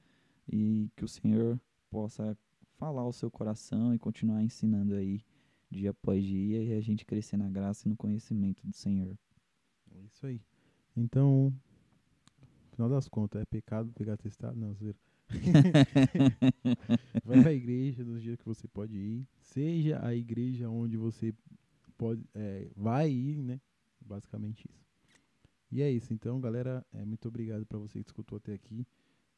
e 0.49 0.91
que 0.97 1.05
o 1.05 1.09
Senhor 1.09 1.61
possa 1.91 2.37
falar 2.79 3.03
ao 3.03 3.13
seu 3.13 3.31
coração 3.31 3.95
e 3.95 3.99
continuar 3.99 4.43
ensinando 4.43 4.95
aí 4.95 5.21
dia 5.71 5.91
após 5.91 6.25
dia 6.25 6.63
e 6.63 6.73
a 6.73 6.81
gente 6.81 7.05
crescer 7.05 7.37
na 7.37 7.49
graça 7.49 7.87
e 7.87 7.91
no 7.91 7.97
conhecimento 7.97 8.67
do 8.67 8.73
Senhor. 8.73 9.17
É 9.95 10.01
isso 10.01 10.27
aí. 10.27 10.41
Então, 10.97 11.53
final 12.73 12.89
das 12.89 13.09
contas, 13.09 13.43
é 13.43 13.45
pecado 13.45 13.93
pegar 13.93 14.17
testado? 14.17 14.57
Não, 14.57 14.75
zero. 14.75 14.97
Vai 17.25 17.45
à 17.45 17.53
igreja 17.53 18.05
nos 18.05 18.23
dias 18.23 18.37
que 18.37 18.45
você 18.45 18.69
pode 18.69 18.97
ir. 18.97 19.27
Seja 19.41 20.05
a 20.05 20.15
igreja 20.15 20.69
onde 20.69 20.97
você 20.97 21.35
pode, 21.97 22.23
é, 22.35 22.69
vai 22.77 23.11
ir, 23.11 23.43
né? 23.43 23.61
Basicamente 24.01 24.65
isso. 24.71 24.87
E 25.73 25.83
é 25.83 25.91
isso. 25.91 26.13
Então, 26.15 26.41
galera, 26.41 26.85
é, 26.93 27.05
muito 27.05 27.27
obrigado 27.27 27.67
para 27.67 27.79
você 27.79 28.03
que 28.03 28.09
escutou 28.09 28.37
até 28.37 28.55
aqui. 28.55 28.87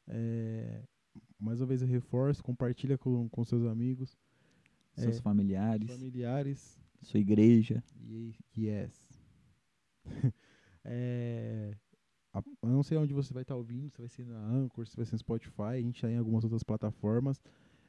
É, 0.07 0.83
mais 1.39 1.61
uma 1.61 1.67
vez 1.67 1.81
eu 1.81 1.87
reforço, 1.87 2.43
compartilha 2.43 2.97
com, 2.97 3.29
com 3.29 3.43
seus 3.43 3.65
amigos. 3.65 4.17
Seus 4.95 5.17
é, 5.17 5.21
familiares. 5.21 5.89
Familiares. 5.89 6.79
Sua 7.01 7.19
igreja. 7.19 7.83
Yes. 8.57 9.07
é, 10.83 11.73
a, 12.33 12.43
eu 12.61 12.69
não 12.69 12.83
sei 12.83 12.97
onde 12.97 13.13
você 13.13 13.33
vai 13.33 13.43
estar 13.43 13.53
tá 13.53 13.57
ouvindo, 13.57 13.89
se 13.89 13.97
vai 13.97 14.09
ser 14.09 14.25
na 14.25 14.39
Anchor, 14.39 14.85
se 14.85 14.95
vai 14.95 15.05
ser 15.05 15.13
no 15.13 15.19
Spotify, 15.19 15.61
a 15.61 15.81
gente 15.81 15.95
está 15.95 16.11
em 16.11 16.17
algumas 16.17 16.43
outras 16.43 16.63
plataformas. 16.63 17.41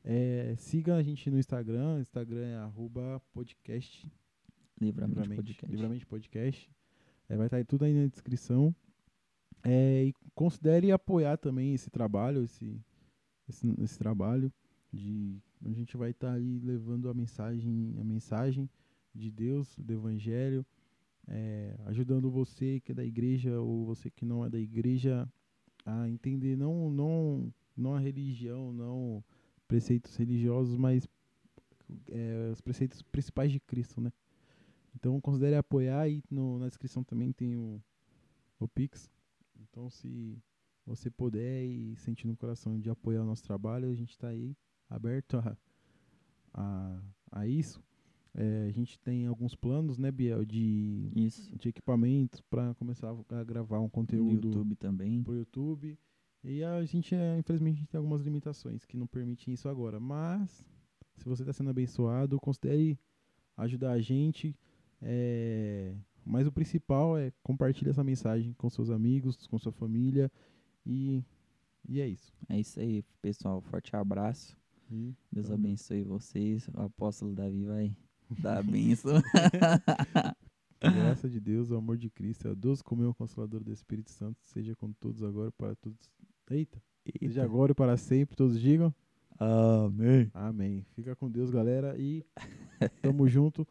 É, 0.04 0.54
siga 0.56 0.96
a 0.96 1.02
gente 1.02 1.30
no 1.30 1.38
Instagram, 1.38 2.00
Instagram 2.00 2.46
é 2.46 2.56
arroba 2.56 3.20
podcast. 3.32 4.10
Livramento, 4.80 5.34
Podcast. 5.34 5.66
Livramento 5.66 6.06
podcast. 6.06 6.70
É, 7.28 7.36
vai 7.36 7.46
estar 7.46 7.64
tudo 7.66 7.84
aí 7.84 7.92
na 7.92 8.06
descrição. 8.06 8.74
É, 9.62 10.04
e 10.06 10.14
considere 10.34 10.90
apoiar 10.90 11.36
também 11.36 11.74
esse 11.74 11.90
trabalho, 11.90 12.42
esse, 12.42 12.80
esse, 13.50 13.66
esse 13.82 13.98
trabalho 13.98 14.52
de 14.92 15.38
a 15.64 15.70
gente 15.70 15.96
vai 15.96 16.10
estar 16.10 16.32
aí 16.32 16.58
levando 16.58 17.08
a 17.08 17.14
mensagem, 17.14 17.94
a 18.00 18.04
mensagem 18.04 18.68
de 19.14 19.30
Deus, 19.30 19.76
do 19.76 19.92
Evangelho, 19.92 20.64
é, 21.28 21.76
ajudando 21.86 22.30
você 22.30 22.80
que 22.80 22.92
é 22.92 22.94
da 22.94 23.04
igreja 23.04 23.60
ou 23.60 23.84
você 23.84 24.10
que 24.10 24.24
não 24.24 24.44
é 24.44 24.48
da 24.48 24.58
igreja 24.58 25.28
a 25.84 26.08
entender 26.08 26.56
não 26.56 26.90
não 26.90 27.52
não 27.76 27.94
a 27.94 28.00
religião, 28.00 28.72
não 28.72 29.22
preceitos 29.68 30.16
religiosos, 30.16 30.76
mas 30.76 31.08
é, 32.08 32.50
os 32.52 32.60
preceitos 32.60 33.02
principais 33.02 33.52
de 33.52 33.60
Cristo, 33.60 34.00
né? 34.00 34.12
Então 34.94 35.20
considere 35.20 35.56
apoiar 35.56 36.08
e 36.08 36.22
no, 36.30 36.58
na 36.58 36.68
descrição 36.68 37.04
também 37.04 37.32
tem 37.32 37.56
o, 37.56 37.80
o 38.58 38.66
Pix. 38.66 39.10
Então 39.60 39.88
se 39.88 40.36
você 40.90 41.08
puder 41.08 41.64
e 41.64 41.94
sentir 41.96 42.26
no 42.26 42.36
coração 42.36 42.78
de 42.78 42.90
apoiar 42.90 43.22
o 43.22 43.26
nosso 43.26 43.44
trabalho, 43.44 43.88
a 43.88 43.94
gente 43.94 44.10
está 44.10 44.28
aí 44.28 44.56
aberto 44.88 45.36
a, 45.36 45.56
a, 46.52 47.02
a 47.30 47.46
isso. 47.46 47.80
É, 48.34 48.66
a 48.68 48.72
gente 48.72 48.98
tem 48.98 49.26
alguns 49.26 49.54
planos, 49.54 49.98
né, 49.98 50.10
Biel, 50.10 50.44
de, 50.44 51.10
isso. 51.14 51.56
de 51.56 51.68
equipamentos 51.68 52.40
para 52.40 52.74
começar 52.74 53.14
a 53.28 53.44
gravar 53.44 53.80
um 53.80 53.88
conteúdo 53.88 54.48
no 54.48 54.54
YouTube 54.54 54.74
também. 54.76 55.22
Pro 55.22 55.34
YouTube. 55.34 55.96
E 56.42 56.64
a 56.64 56.84
gente, 56.84 57.14
é, 57.14 57.38
infelizmente, 57.38 57.76
a 57.76 57.78
gente 57.78 57.88
tem 57.88 57.98
algumas 57.98 58.22
limitações 58.22 58.84
que 58.84 58.96
não 58.96 59.06
permitem 59.06 59.54
isso 59.54 59.68
agora. 59.68 60.00
Mas, 60.00 60.66
se 61.16 61.24
você 61.24 61.42
está 61.42 61.52
sendo 61.52 61.70
abençoado, 61.70 62.40
considere 62.40 62.98
ajudar 63.56 63.92
a 63.92 64.00
gente. 64.00 64.56
É, 65.00 65.94
mas 66.24 66.46
o 66.46 66.52
principal 66.52 67.16
é 67.16 67.32
compartilhar 67.42 67.90
essa 67.90 68.04
mensagem 68.04 68.52
com 68.54 68.68
seus 68.68 68.90
amigos, 68.90 69.46
com 69.46 69.58
sua 69.58 69.72
família 69.72 70.30
e, 70.90 71.24
e 71.88 72.00
é 72.00 72.08
isso. 72.08 72.32
É 72.48 72.58
isso 72.58 72.80
aí, 72.80 73.04
pessoal. 73.22 73.60
Forte 73.60 73.94
abraço 73.94 74.56
E, 74.90 75.14
Deus 75.30 75.46
então, 75.46 75.54
abençoe 75.54 76.02
vocês. 76.02 76.68
O 76.74 76.82
apóstolo 76.82 77.32
Davi 77.32 77.64
vai 77.64 77.96
dar 78.42 78.58
a 78.58 78.62
bênção. 78.62 79.14
a 80.82 80.90
graça 80.90 81.28
de 81.28 81.38
Deus, 81.38 81.70
o 81.70 81.76
amor 81.76 81.96
de 81.96 82.10
Cristo, 82.10 82.48
a 82.48 82.54
Deus 82.54 82.82
como 82.82 83.08
o 83.08 83.14
Consolador 83.14 83.62
do 83.62 83.72
Espírito 83.72 84.10
Santo, 84.10 84.36
seja 84.42 84.74
com 84.74 84.90
todos 84.92 85.22
agora 85.22 85.52
para 85.52 85.76
todos. 85.76 86.10
Eita, 86.50 86.82
seja 87.20 87.44
agora 87.44 87.70
e 87.70 87.74
para 87.76 87.96
sempre, 87.96 88.34
todos 88.34 88.60
digam. 88.60 88.92
Amém. 89.38 90.28
Amém. 90.34 90.84
Fica 90.96 91.14
com 91.14 91.30
Deus, 91.30 91.50
galera, 91.50 91.94
e 91.96 92.26
tamo 93.00 93.28
junto. 93.28 93.64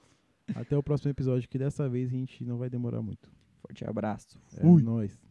Até 0.55 0.77
o 0.77 0.81
próximo 0.81 1.11
episódio, 1.11 1.49
que 1.49 1.59
dessa 1.59 1.89
vez 1.89 2.07
a 2.07 2.15
gente 2.15 2.45
não 2.45 2.57
vai 2.57 2.69
demorar 2.69 3.01
muito. 3.01 3.29
Forte 3.61 3.83
abraço. 3.85 4.41
É 4.55 4.61
Fui. 4.61 4.81
nóis. 4.81 5.28